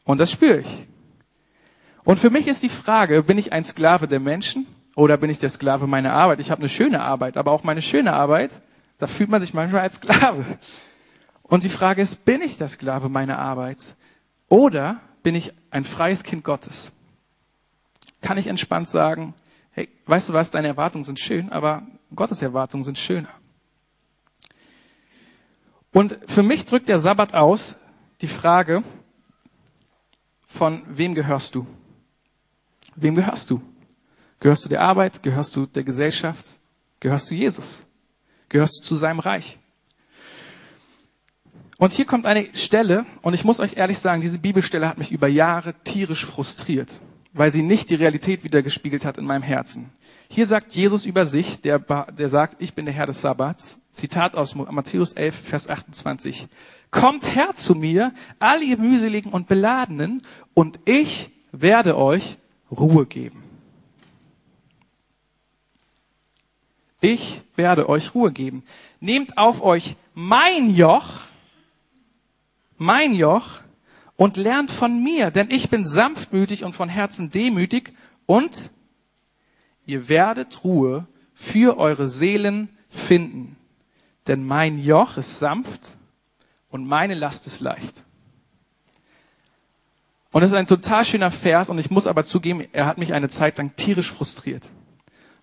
Und 0.03 0.19
das 0.19 0.31
spüre 0.31 0.59
ich. 0.59 0.87
Und 2.03 2.19
für 2.19 2.29
mich 2.29 2.47
ist 2.47 2.63
die 2.63 2.69
Frage, 2.69 3.23
bin 3.23 3.37
ich 3.37 3.53
ein 3.53 3.63
Sklave 3.63 4.07
der 4.07 4.19
Menschen 4.19 4.65
oder 4.95 5.17
bin 5.17 5.29
ich 5.29 5.39
der 5.39 5.49
Sklave 5.49 5.87
meiner 5.87 6.13
Arbeit? 6.13 6.39
Ich 6.39 6.51
habe 6.51 6.59
eine 6.59 6.69
schöne 6.69 7.01
Arbeit, 7.01 7.37
aber 7.37 7.51
auch 7.51 7.63
meine 7.63 7.81
schöne 7.81 8.13
Arbeit, 8.13 8.51
da 8.97 9.07
fühlt 9.07 9.29
man 9.29 9.41
sich 9.41 9.53
manchmal 9.53 9.81
als 9.81 9.95
Sklave. 9.95 10.45
Und 11.43 11.63
die 11.63 11.69
Frage 11.69 12.01
ist, 12.01 12.25
bin 12.25 12.41
ich 12.41 12.57
der 12.57 12.67
Sklave 12.67 13.09
meiner 13.09 13.37
Arbeit? 13.37 13.95
Oder 14.47 14.99
bin 15.23 15.35
ich 15.35 15.53
ein 15.69 15.83
freies 15.83 16.23
Kind 16.23 16.43
Gottes? 16.43 16.91
Kann 18.21 18.37
ich 18.37 18.47
entspannt 18.47 18.89
sagen, 18.89 19.33
hey, 19.71 19.89
weißt 20.05 20.29
du 20.29 20.33
was, 20.33 20.51
deine 20.51 20.67
Erwartungen 20.67 21.03
sind 21.03 21.19
schön, 21.19 21.51
aber 21.51 21.83
Gottes 22.15 22.41
Erwartungen 22.41 22.83
sind 22.83 22.97
schöner. 22.97 23.29
Und 25.91 26.17
für 26.27 26.43
mich 26.43 26.65
drückt 26.65 26.87
der 26.87 26.99
Sabbat 26.99 27.33
aus 27.33 27.75
die 28.21 28.27
Frage, 28.27 28.83
von 30.51 30.81
wem 30.85 31.15
gehörst 31.15 31.55
du? 31.55 31.65
Wem 32.95 33.15
gehörst 33.15 33.49
du? 33.49 33.61
Gehörst 34.39 34.65
du 34.65 34.69
der 34.69 34.81
Arbeit? 34.81 35.23
Gehörst 35.23 35.55
du 35.55 35.65
der 35.65 35.83
Gesellschaft? 35.83 36.57
Gehörst 36.99 37.31
du 37.31 37.35
Jesus? 37.35 37.83
Gehörst 38.49 38.79
du 38.79 38.87
zu 38.87 38.95
seinem 38.95 39.19
Reich? 39.19 39.59
Und 41.77 41.93
hier 41.93 42.05
kommt 42.05 42.25
eine 42.25 42.53
Stelle, 42.53 43.05
und 43.21 43.33
ich 43.33 43.43
muss 43.43 43.59
euch 43.59 43.77
ehrlich 43.77 43.97
sagen, 43.97 44.21
diese 44.21 44.37
Bibelstelle 44.37 44.87
hat 44.87 44.97
mich 44.97 45.11
über 45.11 45.27
Jahre 45.27 45.73
tierisch 45.83 46.25
frustriert, 46.25 46.99
weil 47.33 47.49
sie 47.49 47.63
nicht 47.63 47.89
die 47.89 47.95
Realität 47.95 48.43
wiedergespiegelt 48.43 49.05
hat 49.05 49.17
in 49.17 49.25
meinem 49.25 49.41
Herzen. 49.41 49.89
Hier 50.29 50.45
sagt 50.45 50.75
Jesus 50.75 51.05
über 51.05 51.25
sich, 51.25 51.61
der, 51.61 51.79
der 51.79 52.27
sagt, 52.29 52.61
ich 52.61 52.73
bin 52.73 52.85
der 52.85 52.93
Herr 52.93 53.07
des 53.07 53.21
Sabbats. 53.21 53.79
Zitat 53.89 54.35
aus 54.35 54.53
Matthäus 54.55 55.13
11, 55.13 55.35
Vers 55.35 55.69
28. 55.69 56.47
Kommt 56.91 57.35
her 57.35 57.53
zu 57.55 57.73
mir, 57.73 58.13
all 58.37 58.61
ihr 58.61 58.77
mühseligen 58.77 59.31
und 59.31 59.47
beladenen, 59.47 60.21
und 60.53 60.79
ich 60.85 61.31
werde 61.53 61.97
euch 61.97 62.37
Ruhe 62.69 63.05
geben. 63.05 63.43
Ich 66.99 67.41
werde 67.55 67.89
euch 67.89 68.13
Ruhe 68.13 68.31
geben. 68.31 68.63
Nehmt 68.99 69.37
auf 69.37 69.63
euch 69.63 69.95
mein 70.13 70.75
Joch, 70.75 71.21
mein 72.77 73.13
Joch 73.15 73.61
und 74.17 74.37
lernt 74.37 74.69
von 74.69 75.01
mir, 75.01 75.31
denn 75.31 75.49
ich 75.49 75.69
bin 75.69 75.85
sanftmütig 75.85 76.63
und 76.63 76.73
von 76.73 76.89
Herzen 76.89 77.31
demütig 77.31 77.93
und 78.27 78.69
ihr 79.85 80.09
werdet 80.09 80.63
Ruhe 80.63 81.07
für 81.33 81.77
eure 81.77 82.07
Seelen 82.07 82.69
finden. 82.89 83.55
Denn 84.27 84.45
mein 84.45 84.77
Joch 84.77 85.17
ist 85.17 85.39
sanft 85.39 85.97
und 86.71 86.87
meine 86.87 87.13
Last 87.13 87.47
ist 87.47 87.59
leicht. 87.59 88.03
Und 90.31 90.41
das 90.41 90.49
ist 90.49 90.55
ein 90.55 90.67
total 90.67 91.03
schöner 91.03 91.29
Vers 91.29 91.69
und 91.69 91.77
ich 91.77 91.91
muss 91.91 92.07
aber 92.07 92.23
zugeben, 92.23 92.65
er 92.71 92.85
hat 92.85 92.97
mich 92.97 93.13
eine 93.13 93.29
Zeit 93.29 93.57
lang 93.57 93.75
tierisch 93.75 94.11
frustriert. 94.11 94.69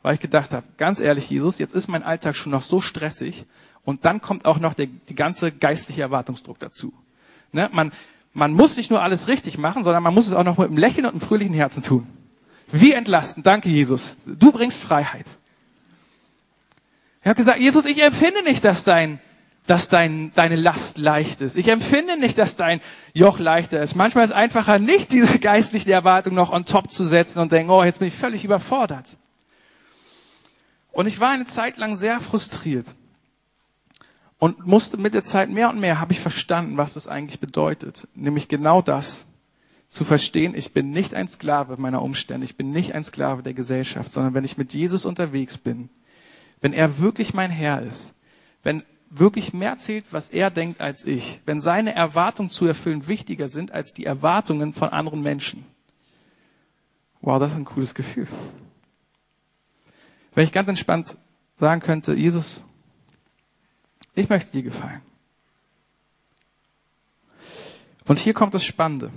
Weil 0.02 0.14
ich 0.14 0.20
gedacht 0.20 0.52
habe, 0.54 0.66
ganz 0.78 1.00
ehrlich, 1.00 1.28
Jesus, 1.28 1.58
jetzt 1.58 1.74
ist 1.74 1.88
mein 1.88 2.02
Alltag 2.02 2.36
schon 2.36 2.52
noch 2.52 2.62
so 2.62 2.80
stressig 2.80 3.44
und 3.84 4.04
dann 4.04 4.20
kommt 4.22 4.46
auch 4.46 4.58
noch 4.58 4.74
der, 4.74 4.86
die 4.86 5.14
ganze 5.14 5.52
geistliche 5.52 6.02
Erwartungsdruck 6.02 6.58
dazu. 6.58 6.92
Ne? 7.52 7.68
Man, 7.72 7.92
man 8.32 8.52
muss 8.52 8.76
nicht 8.76 8.90
nur 8.90 9.02
alles 9.02 9.28
richtig 9.28 9.58
machen, 9.58 9.84
sondern 9.84 10.02
man 10.02 10.14
muss 10.14 10.26
es 10.26 10.32
auch 10.32 10.44
noch 10.44 10.56
mit 10.56 10.68
einem 10.68 10.78
Lächeln 10.78 11.04
und 11.04 11.12
einem 11.12 11.20
fröhlichen 11.20 11.54
Herzen 11.54 11.82
tun. 11.82 12.06
Wie 12.70 12.92
entlastend. 12.92 13.46
Danke, 13.46 13.68
Jesus. 13.68 14.18
Du 14.26 14.52
bringst 14.52 14.80
Freiheit. 14.80 15.26
Ich 17.22 17.26
habe 17.26 17.36
gesagt, 17.36 17.60
Jesus, 17.60 17.84
ich 17.84 18.02
empfinde 18.02 18.42
nicht, 18.42 18.64
dass 18.64 18.84
dein, 18.84 19.20
dass 19.68 19.88
dein, 19.90 20.32
deine 20.34 20.56
Last 20.56 20.96
leicht 20.96 21.42
ist. 21.42 21.56
Ich 21.56 21.68
empfinde 21.68 22.18
nicht, 22.18 22.38
dass 22.38 22.56
dein 22.56 22.80
Joch 23.12 23.38
leichter 23.38 23.82
ist. 23.82 23.94
Manchmal 23.94 24.24
ist 24.24 24.30
es 24.30 24.36
einfacher, 24.36 24.78
nicht 24.78 25.12
diese 25.12 25.38
geistliche 25.38 25.92
Erwartung 25.92 26.34
noch 26.34 26.50
on 26.50 26.64
top 26.64 26.90
zu 26.90 27.06
setzen 27.06 27.38
und 27.40 27.52
denken, 27.52 27.70
oh, 27.70 27.84
jetzt 27.84 27.98
bin 27.98 28.08
ich 28.08 28.14
völlig 28.14 28.44
überfordert. 28.44 29.18
Und 30.90 31.06
ich 31.06 31.20
war 31.20 31.30
eine 31.30 31.44
Zeit 31.44 31.76
lang 31.76 31.96
sehr 31.96 32.18
frustriert 32.18 32.94
und 34.38 34.66
musste 34.66 34.96
mit 34.96 35.12
der 35.12 35.22
Zeit 35.22 35.50
mehr 35.50 35.68
und 35.68 35.78
mehr 35.78 36.00
habe 36.00 36.12
ich 36.12 36.20
verstanden, 36.20 36.78
was 36.78 36.94
das 36.94 37.06
eigentlich 37.06 37.38
bedeutet. 37.38 38.08
Nämlich 38.14 38.48
genau 38.48 38.82
das. 38.82 39.26
Zu 39.90 40.04
verstehen, 40.04 40.54
ich 40.54 40.74
bin 40.74 40.90
nicht 40.90 41.14
ein 41.14 41.28
Sklave 41.28 41.76
meiner 41.78 42.02
Umstände, 42.02 42.44
ich 42.44 42.56
bin 42.56 42.72
nicht 42.72 42.94
ein 42.94 43.02
Sklave 43.02 43.42
der 43.42 43.54
Gesellschaft, 43.54 44.10
sondern 44.10 44.34
wenn 44.34 44.44
ich 44.44 44.58
mit 44.58 44.74
Jesus 44.74 45.06
unterwegs 45.06 45.56
bin, 45.56 45.88
wenn 46.60 46.74
er 46.74 46.98
wirklich 46.98 47.32
mein 47.32 47.50
Herr 47.50 47.80
ist, 47.80 48.12
wenn 48.62 48.82
wirklich 49.10 49.52
mehr 49.52 49.76
zählt, 49.76 50.04
was 50.10 50.30
er 50.30 50.50
denkt 50.50 50.80
als 50.80 51.04
ich, 51.04 51.40
wenn 51.46 51.60
seine 51.60 51.94
Erwartungen 51.94 52.50
zu 52.50 52.66
erfüllen 52.66 53.08
wichtiger 53.08 53.48
sind 53.48 53.72
als 53.72 53.92
die 53.94 54.04
Erwartungen 54.04 54.72
von 54.72 54.90
anderen 54.90 55.22
Menschen. 55.22 55.64
Wow, 57.20 57.40
das 57.40 57.52
ist 57.52 57.58
ein 57.58 57.64
cooles 57.64 57.94
Gefühl. 57.94 58.28
Wenn 60.34 60.44
ich 60.44 60.52
ganz 60.52 60.68
entspannt 60.68 61.16
sagen 61.58 61.80
könnte, 61.80 62.14
Jesus, 62.14 62.64
ich 64.14 64.28
möchte 64.28 64.52
dir 64.52 64.62
gefallen. 64.62 65.00
Und 68.04 68.18
hier 68.18 68.34
kommt 68.34 68.54
das 68.54 68.64
Spannende. 68.64 69.10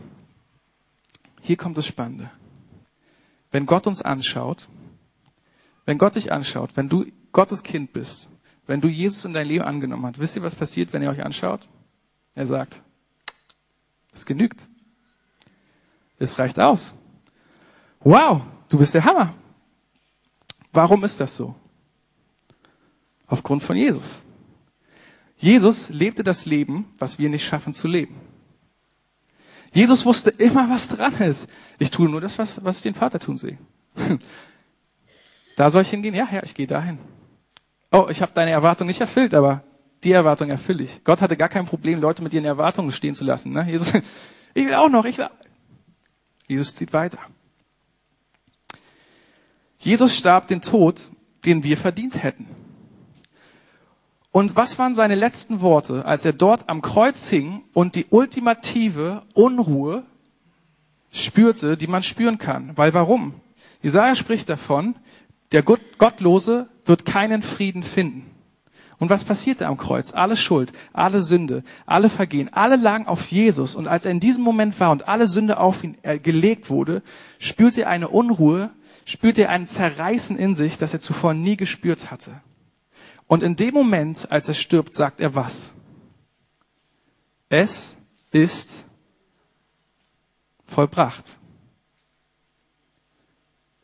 Hier 1.42 1.58
kommt 1.58 1.78
das 1.78 1.86
Spannende. 1.86 2.30
Wenn 3.52 3.66
Gott 3.66 3.88
uns 3.88 4.02
anschaut, 4.02 4.68
wenn 5.86 5.98
Gott 5.98 6.16
dich 6.16 6.32
anschaut, 6.32 6.76
wenn 6.76 6.90
du 6.90 7.06
Gottes 7.32 7.64
Kind 7.64 7.94
bist, 7.94 8.30
wenn 8.72 8.80
du 8.80 8.88
Jesus 8.88 9.26
in 9.26 9.34
dein 9.34 9.48
Leben 9.48 9.66
angenommen 9.66 10.06
hast, 10.06 10.18
wisst 10.18 10.38
ihr, 10.38 10.44
was 10.44 10.56
passiert, 10.56 10.94
wenn 10.94 11.04
ihr 11.04 11.10
euch 11.10 11.22
anschaut? 11.22 11.68
Er 12.36 12.48
sagt, 12.48 12.82
es 14.14 14.26
genügt. 14.26 14.62
Es 16.18 16.40
reicht 16.40 16.58
aus. 16.58 16.96
Wow, 18.00 18.44
du 18.70 18.78
bist 18.78 18.94
der 18.94 19.04
Hammer. 19.04 19.34
Warum 20.72 21.04
ist 21.04 21.20
das 21.20 21.36
so? 21.36 21.54
Aufgrund 23.28 23.62
von 23.62 23.76
Jesus. 23.76 24.24
Jesus 25.36 25.90
lebte 25.90 26.24
das 26.24 26.46
Leben, 26.46 26.94
was 26.98 27.20
wir 27.20 27.28
nicht 27.28 27.44
schaffen 27.44 27.74
zu 27.74 27.90
leben. 27.90 28.16
Jesus 29.74 30.06
wusste 30.06 30.30
immer, 30.30 30.70
was 30.70 30.88
dran 30.88 31.16
ist. 31.16 31.50
Ich 31.78 31.92
tue 31.92 32.08
nur 32.08 32.22
das, 32.22 32.40
was, 32.40 32.64
was 32.64 32.78
ich 32.78 32.84
den 32.84 32.96
Vater 32.96 33.20
tun 33.20 33.38
sehe. 33.38 33.58
Da 35.58 35.70
soll 35.70 35.82
ich 35.82 35.90
hingehen? 35.90 36.16
Ja, 36.16 36.28
ja, 36.32 36.42
ich 36.42 36.56
gehe 36.56 36.66
dahin. 36.66 36.98
Oh, 37.92 38.08
ich 38.10 38.22
habe 38.22 38.32
deine 38.34 38.52
Erwartung 38.52 38.88
nicht 38.88 39.02
erfüllt, 39.02 39.34
aber 39.34 39.64
die 40.04 40.14
Erwartung 40.14 40.50
erfülle 40.50 40.84
ich. 40.84 41.04
Gott 41.04 41.22
hatte 41.22 41.38
gar 41.38 41.50
kein 41.50 41.66
Problem, 41.66 42.00
Leute 42.00 42.24
mit 42.24 42.34
ihren 42.34 42.46
Erwartungen 42.46 42.92
stehen 42.92 43.14
zu 43.14 43.26
lassen. 43.26 43.52
Ne? 43.52 43.66
Jesus, 43.70 43.94
ich 44.54 44.66
will 44.66 44.74
auch 44.76 44.90
noch, 44.90 45.06
ich 45.06 45.18
will. 45.18 45.28
Jesus 46.48 46.74
zieht 46.74 46.94
weiter. 46.94 47.20
Jesus 49.78 50.16
starb 50.16 50.48
den 50.48 50.62
Tod, 50.62 51.12
den 51.46 51.64
wir 51.64 51.78
verdient 51.78 52.24
hätten. 52.24 52.48
Und 54.32 54.56
was 54.56 54.80
waren 54.80 54.94
seine 54.94 55.16
letzten 55.16 55.60
Worte, 55.60 56.06
als 56.06 56.24
er 56.24 56.34
dort 56.34 56.70
am 56.70 56.82
Kreuz 56.82 57.28
hing 57.28 57.64
und 57.74 57.96
die 57.96 58.06
ultimative 58.10 59.24
Unruhe 59.34 60.04
spürte, 61.12 61.76
die 61.76 61.88
man 61.88 62.04
spüren 62.04 62.38
kann? 62.38 62.78
Weil 62.78 62.94
warum? 62.94 63.34
Jesaja 63.82 64.16
spricht 64.16 64.48
davon, 64.48 64.96
der 65.52 65.64
Gottlose 65.64 66.70
wird 66.86 67.06
keinen 67.06 67.42
Frieden 67.42 67.84
finden. 67.84 68.32
Und 69.02 69.10
was 69.10 69.24
passierte 69.24 69.66
am 69.66 69.78
Kreuz? 69.78 70.14
Alle 70.14 70.38
Schuld, 70.38 70.74
alle 70.94 71.24
Sünde, 71.24 71.64
alle 71.88 72.08
Vergehen, 72.08 72.54
alle 72.54 72.76
lagen 72.76 73.08
auf 73.08 73.32
Jesus. 73.32 73.76
Und 73.76 73.88
als 73.88 74.06
er 74.06 74.12
in 74.12 74.20
diesem 74.20 74.44
Moment 74.44 74.80
war 74.80 74.92
und 74.92 75.08
alle 75.08 75.26
Sünde 75.26 75.60
auf 75.60 75.84
ihn 75.84 75.98
äh, 76.04 76.20
gelegt 76.20 76.70
wurde, 76.70 77.02
spürte 77.40 77.82
er 77.82 77.90
eine 77.90 78.10
Unruhe, 78.10 78.70
spürte 79.06 79.44
er 79.44 79.50
ein 79.50 79.66
Zerreißen 79.66 80.38
in 80.38 80.54
sich, 80.54 80.78
das 80.78 80.94
er 80.94 81.00
zuvor 81.00 81.34
nie 81.34 81.58
gespürt 81.58 82.12
hatte. 82.12 82.42
Und 83.26 83.42
in 83.42 83.56
dem 83.56 83.74
Moment, 83.74 84.32
als 84.32 84.48
er 84.48 84.54
stirbt, 84.54 84.94
sagt 84.94 85.20
er 85.20 85.34
was? 85.34 85.74
Es 87.50 87.96
ist 88.32 88.86
vollbracht. 90.68 91.26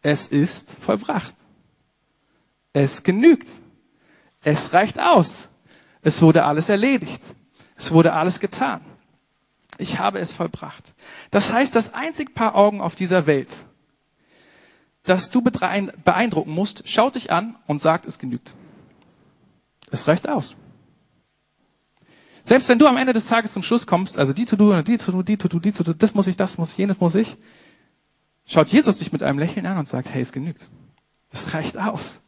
Es 0.04 0.28
ist 0.28 0.72
vollbracht. 0.80 1.34
Es 2.80 3.02
genügt. 3.02 3.48
Es 4.44 4.72
reicht 4.74 5.00
aus. 5.00 5.48
Es 6.04 6.22
wurde 6.22 6.46
alles 6.46 6.70
erledigt. 6.70 7.22
Es 7.76 7.92
wurde 7.92 8.14
alles 8.14 8.40
getan. 8.40 8.82
Ich 9.80 9.98
habe 9.98 10.20
es 10.20 10.32
vollbracht. 10.32 10.94
Das 11.32 11.52
heißt, 11.52 11.76
das 11.76 11.96
einzig 11.96 12.36
Paar 12.36 12.54
Augen 12.54 12.80
auf 12.82 12.94
dieser 12.94 13.26
Welt, 13.26 13.50
das 15.04 15.32
du 15.32 15.42
beeindrucken 15.42 16.52
musst, 16.52 16.88
schaut 16.88 17.16
dich 17.16 17.32
an 17.32 17.56
und 17.66 17.82
sagt, 17.82 18.06
es 18.06 18.20
genügt. 18.20 18.54
Es 19.90 20.08
reicht 20.08 20.30
aus. 20.30 20.56
Selbst 22.44 22.70
wenn 22.70 22.78
du 22.78 22.86
am 22.86 22.98
Ende 22.98 23.14
des 23.14 23.26
Tages 23.26 23.54
zum 23.54 23.64
Schluss 23.64 23.88
kommst, 23.88 24.20
also 24.20 24.34
die 24.34 24.46
To-Do 24.46 24.84
die 24.84 24.98
To-Do, 24.98 25.24
die 25.24 25.38
To-Do, 25.38 25.60
die 25.60 25.72
To-Do, 25.72 25.94
das 25.94 26.14
muss 26.14 26.28
ich, 26.28 26.38
das 26.38 26.60
muss 26.60 26.74
ich, 26.74 26.78
jenes 26.78 27.00
muss 27.00 27.16
ich, 27.16 27.38
schaut 28.46 28.68
Jesus 28.68 29.00
dich 29.00 29.12
mit 29.12 29.24
einem 29.24 29.40
Lächeln 29.40 29.66
an 29.66 29.80
und 29.80 29.88
sagt, 29.88 30.10
hey, 30.10 30.22
es 30.22 30.32
genügt. 30.32 30.70
Es 31.32 31.54
reicht 31.56 31.78
aus. 31.78 32.22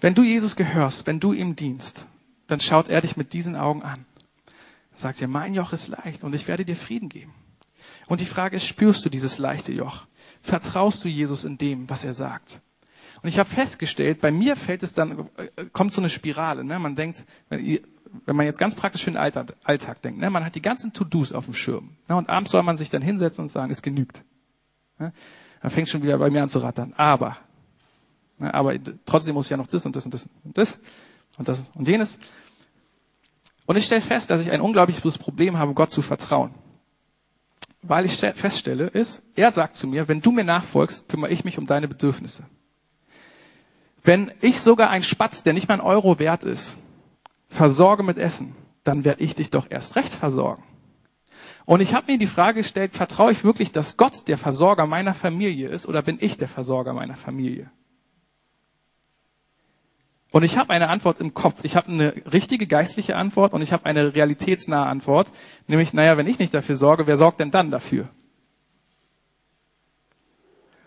Wenn 0.00 0.14
du 0.14 0.22
Jesus 0.22 0.56
gehörst, 0.56 1.06
wenn 1.06 1.20
du 1.20 1.32
ihm 1.32 1.56
dienst, 1.56 2.06
dann 2.46 2.60
schaut 2.60 2.88
er 2.88 3.00
dich 3.00 3.16
mit 3.16 3.32
diesen 3.32 3.56
Augen 3.56 3.82
an. 3.82 4.06
Sagt 4.94 5.20
dir, 5.20 5.28
mein 5.28 5.54
Joch 5.54 5.72
ist 5.72 5.88
leicht 5.88 6.24
und 6.24 6.34
ich 6.34 6.48
werde 6.48 6.64
dir 6.64 6.76
Frieden 6.76 7.08
geben. 7.08 7.34
Und 8.06 8.20
die 8.20 8.26
Frage 8.26 8.56
ist, 8.56 8.66
spürst 8.66 9.04
du 9.04 9.10
dieses 9.10 9.38
leichte 9.38 9.72
Joch? 9.72 10.06
Vertraust 10.42 11.04
du 11.04 11.08
Jesus 11.08 11.44
in 11.44 11.58
dem, 11.58 11.88
was 11.90 12.04
er 12.04 12.14
sagt? 12.14 12.60
Und 13.22 13.28
ich 13.28 13.38
habe 13.38 13.48
festgestellt, 13.48 14.20
bei 14.20 14.30
mir 14.30 14.56
fällt 14.56 14.82
es 14.82 14.94
dann, 14.94 15.28
äh, 15.36 15.64
kommt 15.72 15.92
so 15.92 16.00
eine 16.00 16.08
Spirale. 16.08 16.64
Ne? 16.64 16.78
Man 16.78 16.94
denkt, 16.94 17.24
wenn, 17.48 17.80
wenn 18.24 18.36
man 18.36 18.46
jetzt 18.46 18.58
ganz 18.58 18.74
praktisch 18.74 19.04
für 19.04 19.10
den 19.10 19.16
Alltag, 19.16 19.54
Alltag 19.64 20.02
denkt, 20.02 20.20
ne? 20.20 20.30
man 20.30 20.44
hat 20.44 20.54
die 20.54 20.62
ganzen 20.62 20.92
To-Dos 20.92 21.32
auf 21.32 21.44
dem 21.44 21.54
Schirm. 21.54 21.96
Ne? 22.08 22.16
Und 22.16 22.28
abends 22.28 22.50
soll 22.50 22.62
man 22.62 22.76
sich 22.76 22.90
dann 22.90 23.02
hinsetzen 23.02 23.42
und 23.42 23.48
sagen, 23.48 23.72
es 23.72 23.82
genügt. 23.82 24.22
Ne? 24.98 25.12
Dann 25.60 25.70
fängt 25.70 25.88
schon 25.88 26.02
wieder 26.02 26.18
bei 26.18 26.30
mir 26.30 26.42
an 26.42 26.48
zu 26.48 26.60
rattern. 26.60 26.94
Aber? 26.96 27.36
Aber 28.40 28.74
trotzdem 29.04 29.34
muss 29.34 29.46
ich 29.46 29.50
ja 29.50 29.56
noch 29.56 29.66
das 29.66 29.84
und 29.84 29.96
das 29.96 30.04
und 30.04 30.14
das 30.14 30.28
und 30.44 30.56
das 30.56 30.78
und 31.38 31.48
das 31.48 31.70
und 31.74 31.88
jenes. 31.88 32.18
Und 33.66 33.76
ich 33.76 33.84
stelle 33.84 34.00
fest, 34.00 34.30
dass 34.30 34.40
ich 34.40 34.50
ein 34.50 34.60
unglaubliches 34.60 35.18
Problem 35.18 35.58
habe, 35.58 35.74
Gott 35.74 35.90
zu 35.90 36.00
vertrauen. 36.00 36.52
Weil 37.82 38.06
ich 38.06 38.16
feststelle, 38.16 38.86
ist, 38.86 39.22
er 39.34 39.50
sagt 39.50 39.76
zu 39.76 39.86
mir, 39.86 40.08
wenn 40.08 40.20
du 40.20 40.32
mir 40.32 40.44
nachfolgst, 40.44 41.08
kümmere 41.08 41.30
ich 41.30 41.44
mich 41.44 41.58
um 41.58 41.66
deine 41.66 41.86
Bedürfnisse. 41.86 42.44
Wenn 44.02 44.32
ich 44.40 44.60
sogar 44.60 44.90
ein 44.90 45.02
Spatz, 45.02 45.42
der 45.42 45.52
nicht 45.52 45.68
mal 45.68 45.74
ein 45.74 45.80
Euro 45.80 46.18
wert 46.18 46.44
ist, 46.44 46.78
versorge 47.48 48.02
mit 48.02 48.18
Essen, 48.18 48.56
dann 48.84 49.04
werde 49.04 49.22
ich 49.22 49.34
dich 49.34 49.50
doch 49.50 49.66
erst 49.70 49.96
recht 49.96 50.12
versorgen. 50.12 50.62
Und 51.66 51.80
ich 51.80 51.92
habe 51.92 52.10
mir 52.10 52.16
die 52.16 52.26
Frage 52.26 52.62
gestellt, 52.62 52.94
vertraue 52.94 53.32
ich 53.32 53.44
wirklich, 53.44 53.70
dass 53.72 53.98
Gott 53.98 54.26
der 54.26 54.38
Versorger 54.38 54.86
meiner 54.86 55.12
Familie 55.12 55.68
ist 55.68 55.86
oder 55.86 56.00
bin 56.00 56.16
ich 56.20 56.38
der 56.38 56.48
Versorger 56.48 56.94
meiner 56.94 57.16
Familie? 57.16 57.70
Und 60.30 60.42
ich 60.42 60.58
habe 60.58 60.70
eine 60.70 60.88
Antwort 60.88 61.20
im 61.20 61.32
Kopf. 61.32 61.60
Ich 61.62 61.74
habe 61.74 61.88
eine 61.88 62.14
richtige 62.30 62.66
geistliche 62.66 63.16
Antwort 63.16 63.54
und 63.54 63.62
ich 63.62 63.72
habe 63.72 63.86
eine 63.86 64.14
realitätsnahe 64.14 64.86
Antwort. 64.86 65.32
Nämlich, 65.66 65.94
naja, 65.94 66.16
wenn 66.18 66.26
ich 66.26 66.38
nicht 66.38 66.52
dafür 66.52 66.76
sorge, 66.76 67.06
wer 67.06 67.16
sorgt 67.16 67.40
denn 67.40 67.50
dann 67.50 67.70
dafür? 67.70 68.08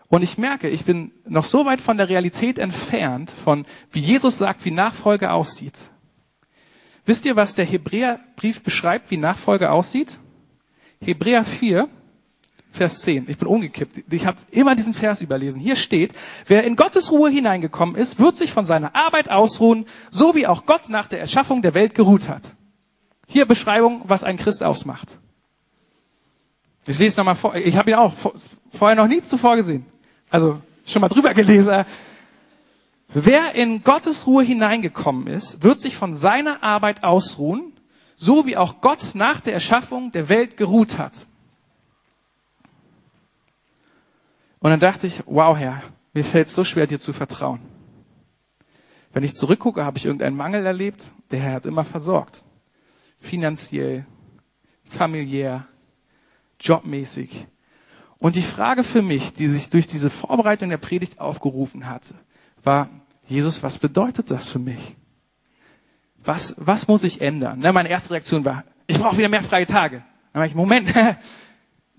Und 0.09 0.23
ich 0.23 0.37
merke, 0.37 0.67
ich 0.67 0.83
bin 0.83 1.11
noch 1.25 1.45
so 1.45 1.65
weit 1.65 1.79
von 1.79 1.97
der 1.97 2.09
Realität 2.09 2.59
entfernt, 2.59 3.31
von 3.31 3.65
wie 3.91 4.01
Jesus 4.01 4.37
sagt, 4.37 4.65
wie 4.65 4.71
Nachfolge 4.71 5.31
aussieht. 5.31 5.89
Wisst 7.05 7.25
ihr, 7.25 7.35
was 7.35 7.55
der 7.55 7.65
Hebräerbrief 7.65 8.61
beschreibt, 8.61 9.09
wie 9.09 9.17
Nachfolge 9.17 9.71
aussieht? 9.71 10.19
Hebräer 10.99 11.43
4, 11.43 11.87
Vers 12.71 13.01
10. 13.01 13.25
Ich 13.29 13.37
bin 13.37 13.47
umgekippt. 13.47 14.03
Ich 14.11 14.25
habe 14.25 14.37
immer 14.51 14.75
diesen 14.75 14.93
Vers 14.93 15.21
überlesen. 15.21 15.59
Hier 15.59 15.75
steht, 15.75 16.13
wer 16.47 16.63
in 16.63 16.75
Gottes 16.75 17.11
Ruhe 17.11 17.29
hineingekommen 17.29 17.95
ist, 17.95 18.19
wird 18.19 18.35
sich 18.35 18.53
von 18.53 18.63
seiner 18.63 18.95
Arbeit 18.95 19.29
ausruhen, 19.29 19.85
so 20.09 20.35
wie 20.35 20.47
auch 20.47 20.65
Gott 20.65 20.89
nach 20.89 21.07
der 21.07 21.19
Erschaffung 21.19 21.61
der 21.61 21.73
Welt 21.73 21.95
geruht 21.95 22.29
hat. 22.29 22.43
Hier 23.27 23.45
Beschreibung, 23.45 24.01
was 24.05 24.23
ein 24.23 24.37
Christ 24.37 24.63
ausmacht. 24.63 25.09
Ich 26.87 26.97
lese 26.97 27.19
nochmal 27.19 27.35
vor. 27.35 27.55
Ich 27.55 27.75
habe 27.75 27.91
ihn 27.91 27.95
auch 27.95 28.13
vorher 28.71 28.95
noch 28.95 29.07
nie 29.07 29.21
zuvor 29.21 29.55
gesehen 29.55 29.85
also 30.31 30.61
schon 30.85 31.01
mal 31.01 31.09
drüber 31.09 31.33
gelesen. 31.33 31.85
Wer 33.13 33.53
in 33.53 33.83
Gottes 33.83 34.25
Ruhe 34.25 34.43
hineingekommen 34.43 35.27
ist, 35.27 35.61
wird 35.61 35.79
sich 35.79 35.95
von 35.95 36.15
seiner 36.15 36.63
Arbeit 36.63 37.03
ausruhen, 37.03 37.73
so 38.15 38.45
wie 38.45 38.57
auch 38.57 38.81
Gott 38.81 39.13
nach 39.13 39.41
der 39.41 39.53
Erschaffung 39.53 40.11
der 40.11 40.29
Welt 40.29 40.57
geruht 40.57 40.97
hat. 40.97 41.27
Und 44.61 44.69
dann 44.69 44.79
dachte 44.79 45.07
ich, 45.07 45.23
wow 45.25 45.57
Herr, 45.57 45.81
mir 46.13 46.23
fällt 46.23 46.47
es 46.47 46.55
so 46.55 46.63
schwer, 46.63 46.87
dir 46.87 46.99
zu 46.99 47.13
vertrauen. 47.13 47.59
Wenn 49.11 49.23
ich 49.23 49.33
zurückgucke, 49.33 49.83
habe 49.83 49.97
ich 49.97 50.05
irgendeinen 50.05 50.37
Mangel 50.37 50.65
erlebt. 50.65 51.03
Der 51.31 51.39
Herr 51.39 51.53
hat 51.55 51.65
immer 51.65 51.83
versorgt. 51.83 52.45
Finanziell, 53.19 54.05
familiär, 54.85 55.67
jobmäßig. 56.59 57.47
Und 58.19 58.35
die 58.35 58.41
Frage 58.43 58.83
für 58.83 59.01
mich, 59.01 59.33
die 59.33 59.47
sich 59.47 59.69
durch 59.69 59.87
diese 59.87 60.09
Vorbereitung 60.09 60.69
der 60.69 60.77
Predigt 60.77 61.19
aufgerufen 61.19 61.87
hatte, 61.87 62.13
war, 62.63 62.89
Jesus, 63.25 63.63
was 63.63 63.79
bedeutet 63.79 64.29
das 64.29 64.47
für 64.47 64.59
mich? 64.59 64.95
Was, 66.23 66.53
was 66.57 66.87
muss 66.87 67.03
ich 67.03 67.19
ändern? 67.19 67.59
Ne, 67.59 67.73
meine 67.73 67.89
erste 67.89 68.11
Reaktion 68.11 68.45
war, 68.45 68.63
ich 68.85 68.99
brauche 68.99 69.17
wieder 69.17 69.29
mehr 69.29 69.43
freie 69.43 69.65
Tage. 69.65 70.03
Dann 70.33 70.43
ich, 70.45 70.53
Moment, 70.53 70.93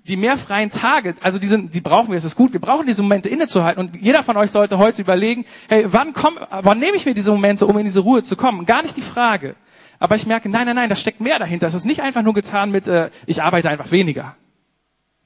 die 0.09 0.17
mehr 0.17 0.37
freien 0.37 0.71
Tage, 0.71 1.15
also 1.21 1.39
die, 1.39 1.47
sind, 1.47 1.75
die 1.75 1.81
brauchen 1.81 2.11
wir, 2.11 2.19
es 2.19 2.25
ist 2.25 2.35
gut, 2.35 2.53
wir 2.53 2.61
brauchen 2.61 2.87
diese 2.87 3.03
Momente 3.03 3.29
innezuhalten 3.29 3.81
und 3.81 4.01
jeder 4.01 4.23
von 4.23 4.37
euch 4.37 4.51
sollte 4.51 4.79
heute 4.79 5.03
überlegen, 5.03 5.45
hey, 5.69 5.85
wann, 5.87 6.13
komm, 6.13 6.39
wann 6.51 6.79
nehme 6.81 6.97
ich 6.97 7.07
mir 7.07 7.15
diese 7.15 7.31
Momente, 7.31 7.67
um 7.67 7.79
in 7.79 7.85
diese 7.85 8.01
Ruhe 8.01 8.23
zu 8.23 8.37
kommen? 8.37 8.67
Gar 8.67 8.83
nicht 8.83 8.97
die 8.97 9.03
Frage. 9.03 9.55
Aber 10.01 10.17
ich 10.17 10.27
merke, 10.27 10.49
nein, 10.49 10.67
nein, 10.67 10.75
nein, 10.75 10.89
da 10.89 10.97
steckt 10.97 11.21
mehr 11.21 11.39
dahinter. 11.39 11.69
Es 11.69 11.75
ist 11.75 11.85
nicht 11.85 12.03
einfach 12.03 12.23
nur 12.23 12.35
getan 12.35 12.73
mit, 12.73 12.89
äh, 12.89 13.11
ich 13.27 13.41
arbeite 13.43 13.71
einfach 13.71 13.93
weniger. 13.93 14.35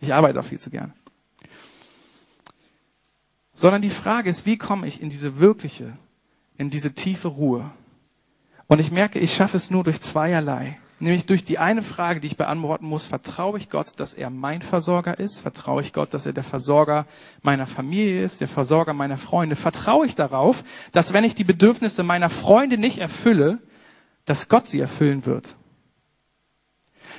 Ich 0.00 0.12
arbeite 0.12 0.38
auch 0.38 0.44
viel 0.44 0.58
zu 0.58 0.68
gern. 0.68 0.92
Sondern 3.54 3.80
die 3.80 3.88
Frage 3.88 4.28
ist, 4.28 4.44
wie 4.44 4.58
komme 4.58 4.86
ich 4.86 5.00
in 5.00 5.08
diese 5.08 5.40
wirkliche, 5.40 5.94
in 6.58 6.68
diese 6.68 6.92
tiefe 6.92 7.28
Ruhe? 7.28 7.70
Und 8.66 8.80
ich 8.80 8.90
merke, 8.90 9.18
ich 9.18 9.34
schaffe 9.34 9.56
es 9.56 9.70
nur 9.70 9.84
durch 9.84 10.02
zweierlei. 10.02 10.78
Nämlich 10.98 11.26
durch 11.26 11.44
die 11.44 11.58
eine 11.58 11.82
Frage, 11.82 12.20
die 12.20 12.26
ich 12.28 12.36
beantworten 12.38 12.86
muss, 12.86 13.04
vertraue 13.04 13.58
ich 13.58 13.68
Gott, 13.68 13.88
dass 13.98 14.14
er 14.14 14.30
mein 14.30 14.62
Versorger 14.62 15.18
ist? 15.18 15.40
Vertraue 15.40 15.82
ich 15.82 15.92
Gott, 15.92 16.14
dass 16.14 16.24
er 16.24 16.32
der 16.32 16.42
Versorger 16.42 17.06
meiner 17.42 17.66
Familie 17.66 18.22
ist, 18.22 18.40
der 18.40 18.48
Versorger 18.48 18.94
meiner 18.94 19.18
Freunde? 19.18 19.56
Vertraue 19.56 20.06
ich 20.06 20.14
darauf, 20.14 20.64
dass 20.92 21.12
wenn 21.12 21.24
ich 21.24 21.34
die 21.34 21.44
Bedürfnisse 21.44 22.02
meiner 22.02 22.30
Freunde 22.30 22.78
nicht 22.78 22.98
erfülle, 22.98 23.58
dass 24.24 24.48
Gott 24.48 24.66
sie 24.66 24.80
erfüllen 24.80 25.26
wird? 25.26 25.54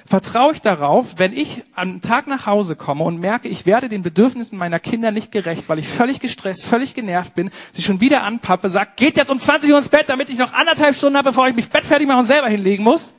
vertraue 0.07 0.53
ich 0.53 0.61
darauf, 0.61 1.15
wenn 1.17 1.33
ich 1.33 1.63
am 1.75 2.01
Tag 2.01 2.27
nach 2.27 2.45
Hause 2.45 2.75
komme 2.75 3.03
und 3.03 3.19
merke, 3.19 3.47
ich 3.47 3.65
werde 3.65 3.89
den 3.89 4.01
Bedürfnissen 4.01 4.57
meiner 4.57 4.79
Kinder 4.79 5.11
nicht 5.11 5.31
gerecht, 5.31 5.67
weil 5.69 5.79
ich 5.79 5.87
völlig 5.87 6.19
gestresst, 6.19 6.65
völlig 6.65 6.93
genervt 6.93 7.35
bin, 7.35 7.51
sie 7.73 7.81
schon 7.81 7.99
wieder 7.99 8.23
anpappe, 8.23 8.69
sagt, 8.69 8.97
geht 8.97 9.17
jetzt 9.17 9.29
um 9.29 9.37
20 9.37 9.71
Uhr 9.71 9.77
ins 9.77 9.89
Bett, 9.89 10.07
damit 10.07 10.29
ich 10.29 10.37
noch 10.37 10.53
anderthalb 10.53 10.95
Stunden 10.95 11.17
habe, 11.17 11.29
bevor 11.29 11.47
ich 11.47 11.55
mich 11.55 11.69
Bett 11.69 11.83
fertig 11.83 12.07
mache 12.07 12.19
und 12.19 12.25
selber 12.25 12.47
hinlegen 12.47 12.83
muss. 12.83 13.15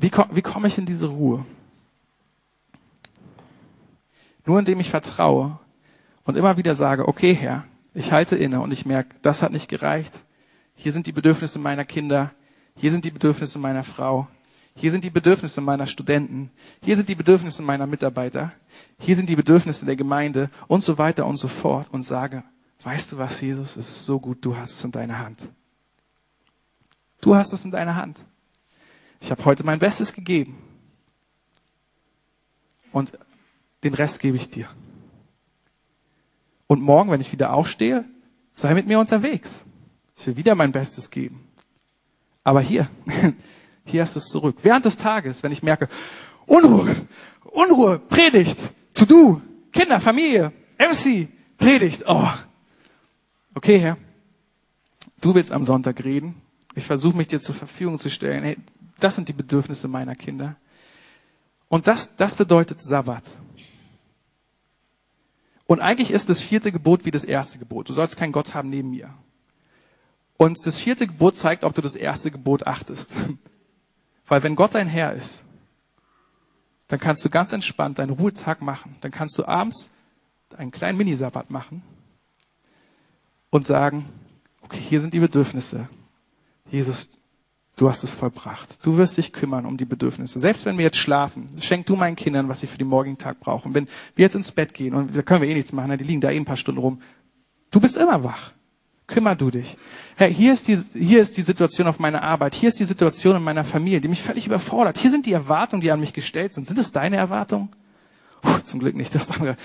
Wie, 0.00 0.12
wie 0.30 0.42
komme 0.42 0.68
ich 0.68 0.78
in 0.78 0.86
diese 0.86 1.08
Ruhe? 1.08 1.44
Nur 4.46 4.58
indem 4.58 4.78
ich 4.80 4.90
vertraue 4.90 5.58
und 6.24 6.36
immer 6.36 6.56
wieder 6.56 6.74
sage, 6.74 7.08
okay 7.08 7.34
Herr, 7.34 7.64
ich 7.94 8.12
halte 8.12 8.36
inne 8.36 8.60
und 8.60 8.72
ich 8.72 8.86
merke, 8.86 9.16
das 9.22 9.42
hat 9.42 9.50
nicht 9.50 9.68
gereicht. 9.68 10.24
Hier 10.74 10.92
sind 10.92 11.08
die 11.08 11.12
Bedürfnisse 11.12 11.58
meiner 11.58 11.84
Kinder. 11.84 12.30
Hier 12.76 12.92
sind 12.92 13.04
die 13.04 13.10
Bedürfnisse 13.10 13.58
meiner 13.58 13.82
Frau. 13.82 14.28
Hier 14.76 14.92
sind 14.92 15.02
die 15.02 15.10
Bedürfnisse 15.10 15.60
meiner 15.60 15.86
Studenten. 15.86 16.52
Hier 16.80 16.94
sind 16.94 17.08
die 17.08 17.16
Bedürfnisse 17.16 17.62
meiner 17.62 17.86
Mitarbeiter. 17.86 18.52
Hier 19.00 19.16
sind 19.16 19.28
die 19.28 19.34
Bedürfnisse 19.34 19.84
der 19.84 19.96
Gemeinde 19.96 20.48
und 20.68 20.84
so 20.84 20.96
weiter 20.96 21.26
und 21.26 21.36
so 21.38 21.48
fort 21.48 21.88
und 21.90 22.04
sage, 22.04 22.44
weißt 22.84 23.10
du 23.10 23.18
was, 23.18 23.40
Jesus, 23.40 23.76
es 23.76 23.88
ist 23.88 24.06
so 24.06 24.20
gut, 24.20 24.44
du 24.44 24.56
hast 24.56 24.70
es 24.70 24.84
in 24.84 24.92
deiner 24.92 25.18
Hand. 25.18 25.42
Du 27.20 27.34
hast 27.34 27.52
es 27.52 27.64
in 27.64 27.72
deiner 27.72 27.96
Hand. 27.96 28.24
Ich 29.20 29.30
habe 29.30 29.44
heute 29.44 29.64
mein 29.64 29.78
Bestes 29.78 30.12
gegeben. 30.12 30.62
Und 32.92 33.12
den 33.84 33.94
Rest 33.94 34.20
gebe 34.20 34.36
ich 34.36 34.50
dir. 34.50 34.68
Und 36.66 36.82
morgen, 36.82 37.10
wenn 37.10 37.20
ich 37.20 37.32
wieder 37.32 37.52
aufstehe, 37.52 38.04
sei 38.54 38.74
mit 38.74 38.86
mir 38.86 38.98
unterwegs. 38.98 39.62
Ich 40.16 40.26
will 40.26 40.36
wieder 40.36 40.54
mein 40.54 40.72
Bestes 40.72 41.10
geben. 41.10 41.44
Aber 42.44 42.60
hier, 42.60 42.88
hier 43.84 44.02
hast 44.02 44.16
du 44.16 44.20
es 44.20 44.26
zurück. 44.26 44.56
Während 44.62 44.84
des 44.84 44.96
Tages, 44.96 45.42
wenn 45.42 45.52
ich 45.52 45.62
merke, 45.62 45.88
Unruhe, 46.46 46.94
Unruhe, 47.44 47.98
Predigt, 47.98 48.58
To-Do, 48.94 49.40
Kinder, 49.72 50.00
Familie, 50.00 50.52
MC, 50.78 51.28
Predigt, 51.56 52.04
oh. 52.06 52.32
okay, 53.54 53.78
Herr, 53.78 53.96
du 55.20 55.34
willst 55.34 55.52
am 55.52 55.64
Sonntag 55.64 56.02
reden. 56.04 56.34
Ich 56.74 56.84
versuche 56.84 57.16
mich 57.16 57.28
dir 57.28 57.40
zur 57.40 57.54
Verfügung 57.54 57.98
zu 57.98 58.08
stellen. 58.08 58.44
Hey, 58.44 58.56
das 58.98 59.14
sind 59.14 59.28
die 59.28 59.32
Bedürfnisse 59.32 59.88
meiner 59.88 60.14
Kinder. 60.14 60.56
Und 61.68 61.86
das, 61.86 62.14
das 62.16 62.34
bedeutet 62.34 62.80
Sabbat. 62.80 63.24
Und 65.66 65.80
eigentlich 65.80 66.10
ist 66.10 66.30
das 66.30 66.40
vierte 66.40 66.72
Gebot 66.72 67.04
wie 67.04 67.10
das 67.10 67.24
erste 67.24 67.58
Gebot. 67.58 67.88
Du 67.88 67.92
sollst 67.92 68.16
keinen 68.16 68.32
Gott 68.32 68.54
haben 68.54 68.70
neben 68.70 68.90
mir. 68.90 69.12
Und 70.38 70.64
das 70.64 70.80
vierte 70.80 71.06
Gebot 71.06 71.36
zeigt, 71.36 71.64
ob 71.64 71.74
du 71.74 71.82
das 71.82 71.94
erste 71.94 72.30
Gebot 72.30 72.66
achtest. 72.66 73.14
Weil 74.26 74.42
wenn 74.42 74.56
Gott 74.56 74.74
dein 74.74 74.88
Herr 74.88 75.12
ist, 75.12 75.42
dann 76.86 76.98
kannst 76.98 77.24
du 77.24 77.28
ganz 77.28 77.52
entspannt 77.52 77.98
deinen 77.98 78.10
Ruhetag 78.10 78.62
machen. 78.62 78.96
Dann 79.02 79.10
kannst 79.10 79.36
du 79.36 79.44
abends 79.44 79.90
einen 80.56 80.70
kleinen 80.70 80.96
Minisabbat 80.96 81.50
machen 81.50 81.82
und 83.50 83.66
sagen, 83.66 84.08
okay, 84.62 84.80
hier 84.80 85.00
sind 85.00 85.12
die 85.12 85.20
Bedürfnisse. 85.20 85.88
Jesus, 86.70 87.10
du 87.78 87.88
hast 87.88 88.04
es 88.04 88.10
vollbracht. 88.10 88.84
Du 88.84 88.98
wirst 88.98 89.16
dich 89.16 89.32
kümmern 89.32 89.64
um 89.64 89.76
die 89.76 89.84
Bedürfnisse. 89.84 90.38
Selbst 90.38 90.66
wenn 90.66 90.76
wir 90.76 90.84
jetzt 90.84 90.98
schlafen, 90.98 91.48
schenk 91.60 91.86
du 91.86 91.96
meinen 91.96 92.16
Kindern, 92.16 92.48
was 92.48 92.60
sie 92.60 92.66
für 92.66 92.76
den 92.76 92.88
morgigen 92.88 93.16
Tag 93.16 93.40
brauchen. 93.40 93.74
Wenn 93.74 93.88
wir 94.14 94.24
jetzt 94.24 94.34
ins 94.34 94.52
Bett 94.52 94.74
gehen 94.74 94.94
und 94.94 95.16
da 95.16 95.22
können 95.22 95.42
wir 95.42 95.48
eh 95.48 95.54
nichts 95.54 95.72
machen, 95.72 95.96
die 95.96 96.04
liegen 96.04 96.20
da 96.20 96.30
eh 96.30 96.36
ein 96.36 96.44
paar 96.44 96.56
Stunden 96.56 96.80
rum. 96.80 97.00
Du 97.70 97.80
bist 97.80 97.96
immer 97.96 98.22
wach. 98.24 98.52
Kümmer 99.06 99.34
du 99.34 99.50
dich. 99.50 99.76
Hey, 100.16 100.34
hier 100.34 100.52
ist 100.52 100.68
die, 100.68 100.76
hier 100.92 101.20
ist 101.20 101.36
die 101.38 101.42
Situation 101.42 101.86
auf 101.86 101.98
meiner 101.98 102.22
Arbeit. 102.22 102.54
Hier 102.54 102.68
ist 102.68 102.78
die 102.78 102.84
Situation 102.84 103.36
in 103.36 103.42
meiner 103.42 103.64
Familie, 103.64 104.02
die 104.02 104.08
mich 104.08 104.20
völlig 104.20 104.46
überfordert. 104.46 104.98
Hier 104.98 105.10
sind 105.10 105.24
die 105.24 105.32
Erwartungen, 105.32 105.80
die 105.80 105.90
an 105.90 106.00
mich 106.00 106.12
gestellt 106.12 106.52
sind. 106.52 106.66
Sind 106.66 106.78
es 106.78 106.92
deine 106.92 107.16
Erwartungen? 107.16 107.70
Puh, 108.42 108.58
zum 108.64 108.80
Glück 108.80 108.94
nicht 108.94 109.14
das 109.14 109.30
andere. 109.30 109.56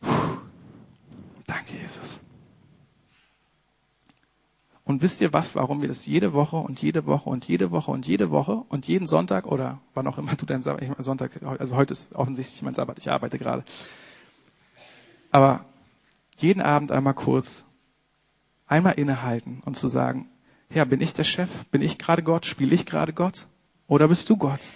Puh. 0.00 0.08
Danke, 1.46 1.74
Jesus. 1.82 2.18
Und 4.90 5.02
wisst 5.02 5.20
ihr 5.20 5.32
was, 5.32 5.54
warum 5.54 5.82
wir 5.82 5.88
das 5.88 6.04
jede 6.04 6.32
Woche 6.32 6.56
und 6.56 6.82
jede 6.82 7.06
Woche 7.06 7.30
und 7.30 7.46
jede 7.46 7.70
Woche 7.70 7.92
und 7.92 8.08
jede 8.08 8.32
Woche 8.32 8.64
und 8.70 8.88
jeden 8.88 9.06
Sonntag 9.06 9.46
oder 9.46 9.80
wann 9.94 10.04
auch 10.08 10.18
immer 10.18 10.34
du 10.34 10.46
meine 10.46 10.94
Sonntag, 10.98 11.40
also 11.44 11.76
heute 11.76 11.92
ist 11.92 12.12
offensichtlich 12.12 12.60
mein 12.62 12.74
Sabbat, 12.74 12.98
ich 12.98 13.08
arbeite 13.08 13.38
gerade. 13.38 13.62
Aber 15.30 15.64
jeden 16.38 16.60
Abend 16.60 16.90
einmal 16.90 17.14
kurz 17.14 17.64
einmal 18.66 18.94
innehalten 18.94 19.62
und 19.64 19.76
zu 19.76 19.86
sagen, 19.86 20.28
ja, 20.74 20.84
bin 20.84 21.00
ich 21.00 21.14
der 21.14 21.22
Chef? 21.22 21.48
Bin 21.66 21.82
ich 21.82 21.96
gerade 21.96 22.24
Gott? 22.24 22.44
Spiele 22.44 22.74
ich 22.74 22.84
gerade 22.84 23.12
Gott? 23.12 23.46
Oder 23.86 24.08
bist 24.08 24.28
du 24.28 24.36
Gott? 24.36 24.72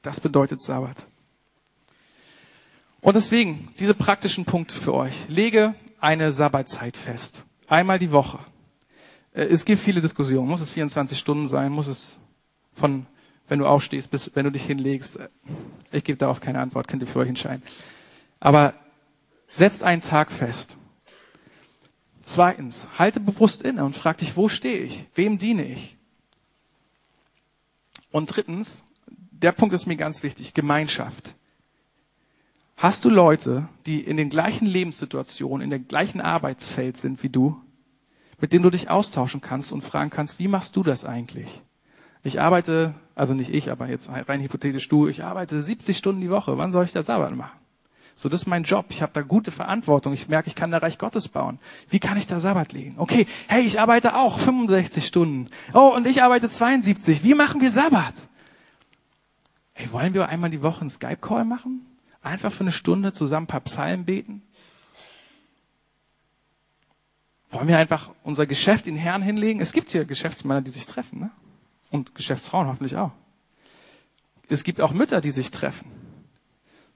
Das 0.00 0.18
bedeutet 0.18 0.62
Sabbat. 0.62 1.06
Und 3.02 3.16
deswegen, 3.16 3.68
diese 3.78 3.92
praktischen 3.92 4.46
Punkte 4.46 4.74
für 4.74 4.94
euch. 4.94 5.28
Lege 5.28 5.74
eine 6.00 6.32
Sabbatzeit 6.32 6.96
fest. 6.96 7.44
Einmal 7.66 7.98
die 7.98 8.10
Woche. 8.10 8.38
Äh, 9.32 9.44
es 9.44 9.64
gibt 9.64 9.80
viele 9.80 10.00
Diskussionen. 10.00 10.48
Muss 10.48 10.60
es 10.60 10.72
24 10.72 11.18
Stunden 11.18 11.48
sein? 11.48 11.72
Muss 11.72 11.86
es 11.86 12.20
von, 12.74 13.06
wenn 13.48 13.58
du 13.58 13.66
aufstehst, 13.66 14.10
bis 14.10 14.30
wenn 14.34 14.44
du 14.44 14.52
dich 14.52 14.64
hinlegst? 14.64 15.16
Äh, 15.16 15.28
ich 15.92 16.04
gebe 16.04 16.18
darauf 16.18 16.40
keine 16.40 16.60
Antwort, 16.60 16.88
könnt 16.88 17.02
ihr 17.02 17.08
für 17.08 17.20
euch 17.20 17.28
entscheiden. 17.28 17.62
Aber 18.40 18.74
setzt 19.50 19.82
einen 19.82 20.02
Tag 20.02 20.32
fest. 20.32 20.78
Zweitens, 22.22 22.86
halte 22.98 23.20
bewusst 23.20 23.62
inne 23.62 23.84
und 23.84 23.94
frag 23.94 24.16
dich, 24.16 24.36
wo 24.36 24.48
stehe 24.48 24.78
ich? 24.78 25.06
Wem 25.14 25.38
diene 25.38 25.64
ich? 25.66 25.96
Und 28.10 28.34
drittens, 28.34 28.84
der 29.30 29.52
Punkt 29.52 29.74
ist 29.74 29.86
mir 29.86 29.96
ganz 29.96 30.22
wichtig, 30.22 30.54
Gemeinschaft. 30.54 31.34
Hast 32.76 33.04
du 33.04 33.10
Leute, 33.10 33.68
die 33.86 34.00
in 34.00 34.16
den 34.16 34.30
gleichen 34.30 34.66
Lebenssituationen, 34.66 35.62
in 35.62 35.70
dem 35.70 35.86
gleichen 35.86 36.20
Arbeitsfeld 36.20 36.96
sind 36.96 37.22
wie 37.22 37.28
du, 37.28 37.60
mit 38.40 38.52
denen 38.52 38.64
du 38.64 38.70
dich 38.70 38.90
austauschen 38.90 39.40
kannst 39.40 39.72
und 39.72 39.82
fragen 39.82 40.10
kannst, 40.10 40.38
wie 40.38 40.48
machst 40.48 40.76
du 40.76 40.82
das 40.82 41.04
eigentlich? 41.04 41.62
Ich 42.24 42.40
arbeite, 42.40 42.94
also 43.14 43.34
nicht 43.34 43.54
ich, 43.54 43.70
aber 43.70 43.88
jetzt 43.88 44.10
rein 44.10 44.40
hypothetisch 44.40 44.88
du, 44.88 45.08
ich 45.08 45.22
arbeite 45.22 45.60
70 45.60 45.96
Stunden 45.96 46.20
die 46.20 46.30
Woche. 46.30 46.58
Wann 46.58 46.72
soll 46.72 46.84
ich 46.84 46.92
das 46.92 47.10
Arbeit 47.10 47.36
machen? 47.36 47.58
So, 48.16 48.28
das 48.28 48.42
ist 48.42 48.46
mein 48.46 48.62
Job. 48.62 48.86
Ich 48.90 49.02
habe 49.02 49.12
da 49.12 49.22
gute 49.22 49.50
Verantwortung. 49.50 50.12
Ich 50.12 50.28
merke, 50.28 50.48
ich 50.48 50.54
kann 50.54 50.70
da 50.70 50.78
Reich 50.78 50.98
Gottes 50.98 51.28
bauen. 51.28 51.58
Wie 51.90 51.98
kann 51.98 52.16
ich 52.16 52.26
da 52.26 52.38
Sabbat 52.38 52.72
legen? 52.72 52.94
Okay, 52.98 53.26
hey, 53.48 53.62
ich 53.62 53.80
arbeite 53.80 54.14
auch 54.14 54.38
65 54.38 55.04
Stunden. 55.04 55.48
Oh, 55.72 55.92
und 55.94 56.06
ich 56.06 56.22
arbeite 56.22 56.48
72. 56.48 57.24
Wie 57.24 57.34
machen 57.34 57.60
wir 57.60 57.70
Sabbat? 57.70 58.14
Hey, 59.72 59.92
wollen 59.92 60.14
wir 60.14 60.28
einmal 60.28 60.50
die 60.50 60.62
Woche 60.62 60.82
einen 60.82 60.90
Skype-Call 60.90 61.44
machen? 61.44 61.84
Einfach 62.24 62.50
für 62.50 62.62
eine 62.62 62.72
Stunde 62.72 63.12
zusammen 63.12 63.44
ein 63.44 63.48
paar 63.48 63.60
Psalmen 63.60 64.04
beten? 64.04 64.42
Wollen 67.50 67.68
wir 67.68 67.78
einfach 67.78 68.10
unser 68.24 68.46
Geschäft 68.46 68.86
in 68.86 68.96
Herrn 68.96 69.22
hinlegen? 69.22 69.60
Es 69.60 69.72
gibt 69.72 69.92
hier 69.92 70.04
Geschäftsmänner, 70.04 70.62
die 70.62 70.70
sich 70.70 70.86
treffen, 70.86 71.20
ne? 71.20 71.30
Und 71.90 72.14
Geschäftsfrauen 72.14 72.66
hoffentlich 72.66 72.96
auch. 72.96 73.12
Es 74.48 74.64
gibt 74.64 74.80
auch 74.80 74.92
Mütter, 74.92 75.20
die 75.20 75.30
sich 75.30 75.50
treffen. 75.50 75.90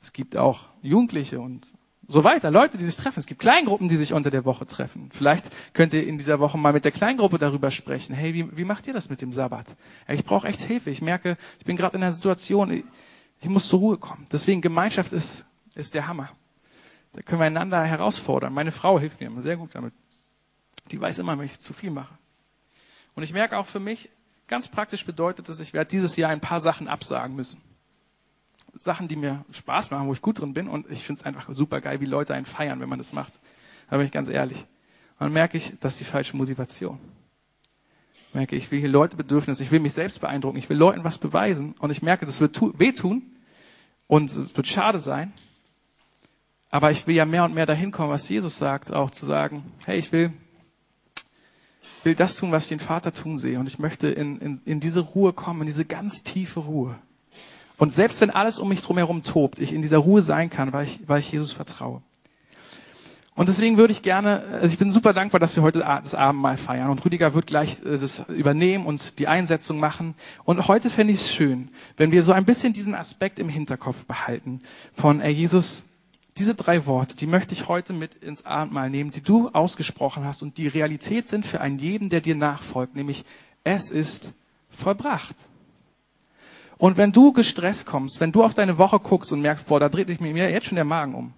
Es 0.01 0.13
gibt 0.13 0.37
auch 0.37 0.67
Jugendliche 0.83 1.41
und 1.41 1.69
so 2.11 2.25
weiter, 2.25 2.51
Leute, 2.51 2.79
die 2.79 2.85
sich 2.85 2.97
treffen. 2.97 3.21
Es 3.21 3.27
gibt 3.27 3.41
Kleingruppen, 3.41 3.91
die 3.91 3.97
sich 3.97 4.15
unter 4.15 4.31
der 4.31 4.47
Woche 4.47 4.65
treffen. 4.65 5.11
Vielleicht 5.13 5.51
könnt 5.75 5.93
ihr 5.93 6.07
in 6.07 6.17
dieser 6.17 6.41
Woche 6.41 6.57
mal 6.57 6.73
mit 6.73 6.87
der 6.87 6.93
Kleingruppe 6.93 7.39
darüber 7.39 7.71
sprechen. 7.71 8.15
Hey, 8.15 8.33
wie, 8.33 8.57
wie 8.57 8.65
macht 8.65 8.87
ihr 8.87 8.95
das 8.95 9.11
mit 9.11 9.21
dem 9.21 9.35
Sabbat? 9.35 9.77
Ich 10.09 10.25
brauche 10.25 10.49
echt 10.49 10.63
Hilfe. 10.63 10.89
Ich 10.89 11.03
merke, 11.03 11.37
ich 11.59 11.67
bin 11.67 11.77
gerade 11.77 11.97
in 11.99 12.03
einer 12.03 12.13
Situation, 12.13 12.83
ich, 13.41 13.49
muss 13.49 13.69
zur 13.69 13.81
Ruhe 13.81 13.99
kommen. 13.99 14.27
Deswegen 14.33 14.61
Gemeinschaft 14.61 15.13
ist, 15.13 15.45
ist 15.75 15.95
der 15.95 16.09
Hammer. 16.09 16.31
Da 17.13 17.23
können 17.23 17.41
wir 17.41 17.47
einander 17.47 17.83
herausfordern. 17.83 18.53
Meine 18.53 18.73
Frau 18.73 18.99
hilft 18.99 19.21
mir 19.21 19.27
immer 19.27 19.43
sehr 19.43 19.57
gut 19.57 19.75
damit. 19.75 19.93
Die 20.91 21.01
weiß 21.01 21.19
immer, 21.19 21.39
wenn 21.39 21.47
ich 21.47 21.61
zu 21.61 21.73
viel 21.73 21.91
mache. 21.91 22.17
Und 23.15 23.23
ich 23.23 23.33
merke 23.33 23.59
auch 23.59 23.67
für 23.67 23.81
mich, 23.81 24.11
ganz 24.47 24.69
praktisch 24.69 25.05
bedeutet 25.05 25.49
es, 25.49 25.61
ich 25.61 25.73
werde 25.73 25.91
dieses 25.91 26.17
Jahr 26.17 26.31
ein 26.31 26.41
paar 26.41 26.61
Sachen 26.61 26.89
absagen 26.89 27.37
müssen. 27.37 27.61
Sachen, 28.75 29.09
die 29.09 29.17
mir 29.17 29.45
Spaß 29.51 29.91
machen, 29.91 30.09
wo 30.09 30.13
ich 30.13 30.23
gut 30.23 30.41
drin 30.41 30.55
bin. 30.55 30.69
Und 30.69 30.91
ich 30.91 31.05
finde 31.05 31.21
es 31.21 31.27
einfach 31.27 31.49
super 31.53 31.81
geil, 31.81 32.01
wie 32.01 32.07
Leute 32.07 32.35
einen 32.35 32.47
feiern, 32.47 32.81
wenn 32.81 32.89
man 32.89 32.99
das 32.99 33.13
macht. 33.13 33.39
Da 33.91 33.97
bin 33.97 34.07
ich 34.07 34.13
ganz 34.13 34.29
ehrlich. 34.29 34.61
Und 35.19 35.27
dann 35.27 35.33
merke 35.33 35.57
ich, 35.57 35.75
das 35.81 35.95
ist 35.95 36.01
die 36.01 36.05
falsche 36.05 36.37
Motivation. 36.37 36.99
Merke, 38.39 38.55
ich 38.55 38.71
will 38.71 38.79
hier 38.79 38.89
Leute 38.89 39.17
Bedürfnisse, 39.17 39.65
ich 39.65 39.73
will 39.73 39.81
mich 39.81 39.95
selbst 39.95 40.21
beeindrucken, 40.21 40.59
ich 40.59 40.69
will 40.69 40.77
Leuten 40.77 41.03
was 41.03 41.19
beweisen. 41.19 41.75
Und 41.81 41.91
ich 41.91 42.03
merke, 42.03 42.25
das 42.25 42.41
wird 42.41 42.57
wehtun 42.79 43.23
und 44.07 44.31
es 44.31 44.57
wird 44.57 44.69
schade 44.69 45.01
sein. 45.01 45.33
Aber 46.71 46.93
ich 46.93 47.09
will 47.09 47.17
ja 47.17 47.25
mehr 47.25 47.45
und 47.45 47.53
mehr 47.53 47.67
dahin 47.67 47.91
kommen, 47.91 48.11
was 48.11 48.29
Jesus 48.29 48.57
sagt, 48.57 48.93
auch 48.93 49.11
zu 49.11 49.27
sagen, 49.27 49.65
hey, 49.87 49.99
ich 49.99 50.13
will, 50.13 50.33
will 52.05 52.15
das 52.15 52.37
tun, 52.37 52.53
was 52.53 52.65
ich 52.65 52.69
den 52.69 52.79
Vater 52.79 53.13
tun 53.13 53.39
sehe. 53.39 53.59
Und 53.59 53.67
ich 53.67 53.81
möchte 53.81 54.07
in, 54.07 54.39
in, 54.39 54.61
in 54.65 54.79
diese 54.79 55.01
Ruhe 55.01 55.33
kommen, 55.33 55.63
in 55.63 55.67
diese 55.67 55.85
ganz 55.85 56.23
tiefe 56.23 56.61
Ruhe. 56.61 56.97
Und 57.77 57.91
selbst 57.93 58.21
wenn 58.21 58.31
alles 58.31 58.61
um 58.61 58.69
mich 58.69 58.83
drumherum 58.83 59.25
tobt, 59.25 59.59
ich 59.59 59.73
in 59.73 59.83
dieser 59.83 59.99
Ruhe 59.99 60.23
sein 60.23 60.49
kann, 60.49 60.73
weil 60.73 60.85
ich, 60.85 61.01
weil 61.09 61.19
ich 61.19 61.33
Jesus 61.33 61.51
vertraue. 61.51 62.03
Und 63.39 63.49
deswegen 63.49 63.77
würde 63.79 63.93
ich 63.93 64.03
gerne, 64.03 64.43
also 64.51 64.73
ich 64.73 64.79
bin 64.79 64.91
super 64.91 65.13
dankbar, 65.13 65.39
dass 65.39 65.55
wir 65.55 65.63
heute 65.63 65.79
das 65.79 66.17
Abendmahl 66.17 66.57
feiern. 66.57 66.91
Und 66.91 67.05
Rüdiger 67.05 67.35
wird 67.35 67.47
gleich 67.47 67.79
äh, 67.85 67.97
das 67.97 68.25
übernehmen 68.27 68.85
und 68.85 69.21
die 69.21 69.29
Einsetzung 69.29 69.79
machen. 69.79 70.17
Und 70.43 70.67
heute 70.67 70.91
fände 70.91 71.13
ich 71.13 71.21
es 71.21 71.33
schön, 71.33 71.69
wenn 71.97 72.11
wir 72.11 72.25
so 72.25 72.33
ein 72.33 72.45
bisschen 72.45 72.73
diesen 72.73 72.97
Aspekt 72.97 73.39
im 73.39 73.49
Hinterkopf 73.49 74.07
behalten 74.07 74.61
von, 74.93 75.21
ey 75.21 75.31
Jesus, 75.31 75.85
diese 76.37 76.57
drei 76.57 76.85
Worte, 76.87 77.15
die 77.15 77.29
möchte 77.29 77.55
ich 77.55 77.69
heute 77.69 77.93
mit 77.93 78.17
ins 78.17 78.45
Abendmahl 78.45 78.91
nehmen, 78.91 79.13
die 79.13 79.23
du 79.23 79.51
ausgesprochen 79.51 80.25
hast 80.25 80.43
und 80.43 80.59
die 80.59 80.67
Realität 80.67 81.29
sind 81.29 81.47
für 81.47 81.61
einen 81.61 81.79
jeden, 81.79 82.09
der 82.09 82.21
dir 82.21 82.35
nachfolgt, 82.35 82.97
nämlich 82.97 83.25
es 83.63 83.93
ist 83.93 84.33
vollbracht. 84.69 85.37
Und 86.77 86.97
wenn 86.97 87.13
du 87.13 87.33
gestresst 87.33 87.87
kommst, 87.87 88.19
wenn 88.19 88.33
du 88.33 88.43
auf 88.43 88.55
deine 88.55 88.79
Woche 88.79 88.99
guckst 88.99 89.31
und 89.31 89.43
merkst, 89.43 89.69
boah, 89.69 89.79
da 89.79 89.89
dreht 89.89 90.09
sich 90.09 90.19
mir 90.19 90.51
jetzt 90.51 90.67
schon 90.67 90.75
der 90.75 90.85
Magen 90.85 91.15
um, 91.15 91.35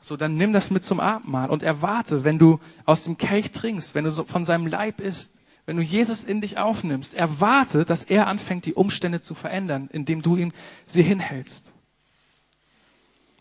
so, 0.00 0.16
dann 0.16 0.36
nimm 0.36 0.52
das 0.52 0.70
mit 0.70 0.84
zum 0.84 1.00
Abendmahl 1.00 1.50
und 1.50 1.62
erwarte, 1.62 2.24
wenn 2.24 2.38
du 2.38 2.60
aus 2.84 3.04
dem 3.04 3.18
Kelch 3.18 3.50
trinkst, 3.50 3.94
wenn 3.94 4.04
du 4.04 4.10
so 4.10 4.24
von 4.24 4.44
seinem 4.44 4.66
Leib 4.66 5.00
isst, 5.00 5.40
wenn 5.66 5.76
du 5.76 5.82
Jesus 5.82 6.24
in 6.24 6.40
dich 6.40 6.56
aufnimmst, 6.56 7.14
erwarte, 7.14 7.84
dass 7.84 8.04
er 8.04 8.26
anfängt, 8.26 8.64
die 8.64 8.74
Umstände 8.74 9.20
zu 9.20 9.34
verändern, 9.34 9.88
indem 9.92 10.22
du 10.22 10.36
ihm 10.36 10.52
sie 10.86 11.02
hinhältst. 11.02 11.72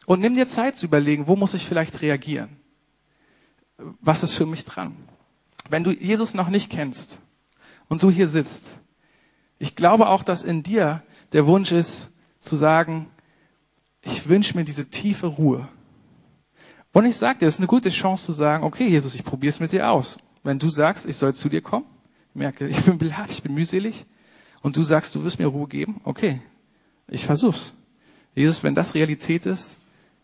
Und 0.05 0.19
nimm 0.19 0.35
dir 0.35 0.47
Zeit 0.47 0.75
zu 0.75 0.87
überlegen, 0.87 1.27
wo 1.27 1.35
muss 1.35 1.53
ich 1.53 1.65
vielleicht 1.65 2.01
reagieren? 2.01 2.49
Was 4.01 4.23
ist 4.23 4.33
für 4.33 4.45
mich 4.45 4.65
dran? 4.65 4.95
Wenn 5.69 5.83
du 5.83 5.91
Jesus 5.91 6.33
noch 6.33 6.49
nicht 6.49 6.69
kennst 6.69 7.19
und 7.87 8.01
du 8.03 8.09
hier 8.09 8.27
sitzt, 8.27 8.75
ich 9.59 9.75
glaube 9.75 10.07
auch, 10.07 10.23
dass 10.23 10.43
in 10.43 10.63
dir 10.63 11.03
der 11.31 11.45
Wunsch 11.45 11.71
ist, 11.71 12.09
zu 12.39 12.55
sagen, 12.55 13.09
ich 14.01 14.27
wünsche 14.27 14.55
mir 14.55 14.63
diese 14.63 14.89
tiefe 14.89 15.27
Ruhe. 15.27 15.67
Und 16.93 17.05
ich 17.05 17.17
sage 17.17 17.39
dir, 17.39 17.47
es 17.47 17.55
ist 17.55 17.59
eine 17.59 17.67
gute 17.67 17.89
Chance 17.89 18.25
zu 18.25 18.31
sagen, 18.31 18.63
okay, 18.63 18.87
Jesus, 18.87 19.13
ich 19.15 19.23
probiere 19.23 19.49
es 19.49 19.59
mit 19.59 19.71
dir 19.71 19.89
aus. 19.89 20.17
Wenn 20.43 20.59
du 20.59 20.69
sagst, 20.69 21.05
ich 21.07 21.15
soll 21.15 21.35
zu 21.35 21.49
dir 21.49 21.61
kommen, 21.61 21.85
merke, 22.33 22.67
ich 22.67 22.81
bin 22.83 22.97
beladen, 22.97 23.29
ich 23.29 23.43
bin 23.43 23.53
mühselig, 23.53 24.05
und 24.61 24.75
du 24.75 24.83
sagst, 24.83 25.13
du 25.15 25.23
wirst 25.23 25.39
mir 25.39 25.47
Ruhe 25.47 25.67
geben, 25.67 26.01
okay, 26.03 26.41
ich 27.07 27.25
versuch's. 27.25 27.73
Jesus, 28.35 28.63
wenn 28.63 28.75
das 28.75 28.93
Realität 28.93 29.45
ist, 29.45 29.77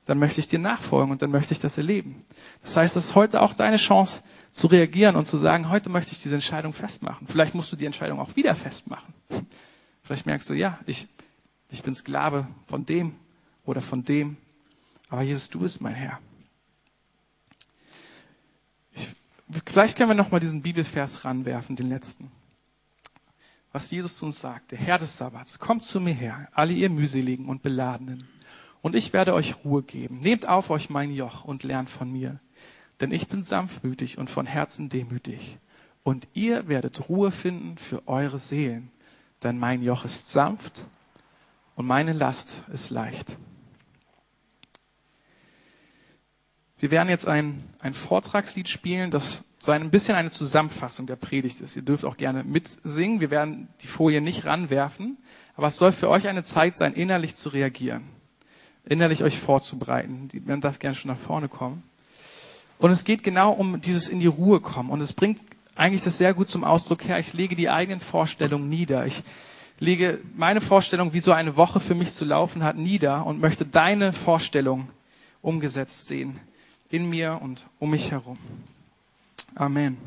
dann 0.06 0.20
möchte 0.20 0.40
ich 0.40 0.48
dir 0.48 0.60
nachfolgen 0.60 1.12
und 1.12 1.22
dann 1.22 1.32
möchte 1.32 1.54
ich 1.54 1.60
das 1.60 1.78
erleben. 1.78 2.26
Das 2.62 2.76
heißt, 2.76 2.98
es 2.98 3.06
ist 3.06 3.16
heute 3.16 3.42
auch 3.42 3.54
deine 3.54 3.78
Chance 3.78 4.22
zu 4.52 4.68
reagieren 4.68 5.16
und 5.16 5.26
zu 5.26 5.38
sagen, 5.38 5.70
heute 5.70 5.90
möchte 5.90 6.12
ich 6.12 6.22
diese 6.22 6.36
Entscheidung 6.36 6.74
festmachen. 6.74 7.26
Vielleicht 7.28 7.56
musst 7.56 7.72
du 7.72 7.76
die 7.76 7.86
Entscheidung 7.86 8.20
auch 8.20 8.36
wieder 8.36 8.54
festmachen. 8.56 9.14
Vielleicht 10.04 10.26
merkst 10.26 10.50
du, 10.50 10.54
ja, 10.54 10.78
ich, 10.86 11.08
ich 11.70 11.84
bin 11.84 11.96
Sklave 11.96 12.48
von 12.68 12.86
dem 12.86 13.16
oder 13.66 13.80
von 13.80 14.04
dem, 14.04 14.36
aber 15.10 15.22
Jesus, 15.22 15.50
du 15.50 15.60
bist 15.60 15.80
mein 15.80 15.96
Herr. 15.96 16.20
Ich, 18.92 19.08
vielleicht 19.66 19.98
können 19.98 20.10
wir 20.10 20.16
noch 20.16 20.32
mal 20.32 20.40
diesen 20.40 20.62
Bibelvers 20.62 21.26
ranwerfen, 21.26 21.76
den 21.76 21.90
letzten. 21.90 22.32
Was 23.72 23.90
Jesus 23.90 24.18
zu 24.18 24.26
uns 24.26 24.40
sagt, 24.40 24.72
der 24.72 24.80
Herr 24.80 25.00
des 25.00 25.18
Sabbats, 25.18 25.60
kommt 25.60 25.84
zu 25.84 26.00
mir 26.00 26.14
her, 26.14 26.48
alle 26.54 26.74
ihr 26.74 26.90
mühseligen 26.90 27.48
und 27.48 27.64
beladenen, 27.64 28.28
und 28.84 28.96
ich 28.96 29.14
werde 29.14 29.34
euch 29.34 29.64
Ruhe 29.64 29.82
geben. 29.82 30.20
Nehmt 30.20 30.48
auf 30.48 30.70
euch 30.70 30.90
mein 30.90 31.12
Joch 31.12 31.46
und 31.46 31.64
lernt 31.64 31.90
von 31.90 32.12
mir, 32.12 32.40
denn 33.00 33.12
ich 33.12 33.30
bin 33.30 33.42
sanftmütig 33.42 34.18
und 34.18 34.30
von 34.30 34.46
Herzen 34.46 34.90
demütig. 34.90 35.58
Und 36.04 36.28
ihr 36.34 36.68
werdet 36.68 37.08
Ruhe 37.08 37.32
finden 37.32 37.78
für 37.78 38.08
eure 38.08 38.40
Seelen, 38.40 38.92
denn 39.42 39.58
mein 39.58 39.82
Joch 39.82 40.04
ist 40.04 40.30
sanft 40.30 40.86
und 41.76 41.88
meine 41.88 42.12
Last 42.12 42.64
ist 42.74 42.90
leicht. 42.90 43.38
Wir 46.84 46.92
werden 46.92 47.08
jetzt 47.08 47.30
ein, 47.30 47.64
ein 47.80 47.94
Vortragslied 47.94 48.68
spielen, 48.68 49.10
das 49.10 49.46
so 49.58 49.72
ein 49.72 49.90
bisschen 49.90 50.16
eine 50.16 50.32
Zusammenfassung 50.32 51.08
der 51.08 51.16
Predigt 51.16 51.62
ist. 51.62 51.78
Ihr 51.78 51.82
dürft 51.82 52.04
auch 52.04 52.18
gerne 52.18 52.44
mitsingen. 52.44 53.22
Wir 53.22 53.32
werden 53.32 53.70
die 53.82 53.88
Folie 53.88 54.20
nicht 54.20 54.44
ranwerfen, 54.44 55.16
aber 55.56 55.68
es 55.68 55.78
soll 55.78 55.94
für 55.94 56.10
euch 56.10 56.28
eine 56.28 56.44
Zeit 56.44 56.76
sein, 56.76 56.94
innerlich 56.94 57.38
zu 57.38 57.48
reagieren, 57.48 58.04
innerlich 58.84 59.24
euch 59.24 59.40
vorzubereiten. 59.40 60.30
Man 60.46 60.60
darf 60.60 60.80
gerne 60.80 60.94
schon 60.94 61.10
nach 61.10 61.18
vorne 61.18 61.48
kommen. 61.48 61.84
Und 62.80 62.92
es 62.92 63.06
geht 63.06 63.24
genau 63.24 63.54
um 63.54 63.80
dieses 63.80 64.10
in 64.10 64.20
die 64.20 64.28
Ruhe 64.28 64.60
kommen. 64.60 64.90
Und 64.90 65.00
es 65.00 65.14
bringt 65.14 65.40
eigentlich 65.76 66.04
das 66.04 66.18
sehr 66.18 66.34
gut 66.34 66.50
zum 66.50 66.66
Ausdruck 66.66 67.08
her. 67.08 67.18
Ich 67.18 67.32
lege 67.32 67.56
die 67.56 67.70
eigenen 67.70 68.02
Vorstellungen 68.02 68.68
nieder. 68.68 69.06
Ich 69.06 69.24
lege 69.80 70.20
meine 70.36 70.60
Vorstellung, 70.60 71.14
wie 71.14 71.22
so 71.22 71.32
eine 71.32 71.56
Woche 71.56 71.80
für 71.80 71.96
mich 71.96 72.12
zu 72.12 72.26
laufen 72.26 72.62
hat, 72.62 72.76
nieder 72.76 73.26
und 73.26 73.40
möchte 73.40 73.66
deine 73.66 74.12
Vorstellung 74.12 74.90
umgesetzt 75.42 76.08
sehen 76.08 76.42
in 76.94 77.10
mir 77.10 77.40
und 77.42 77.66
um 77.80 77.90
mich 77.90 78.12
herum. 78.12 78.38
Amen. 79.56 79.98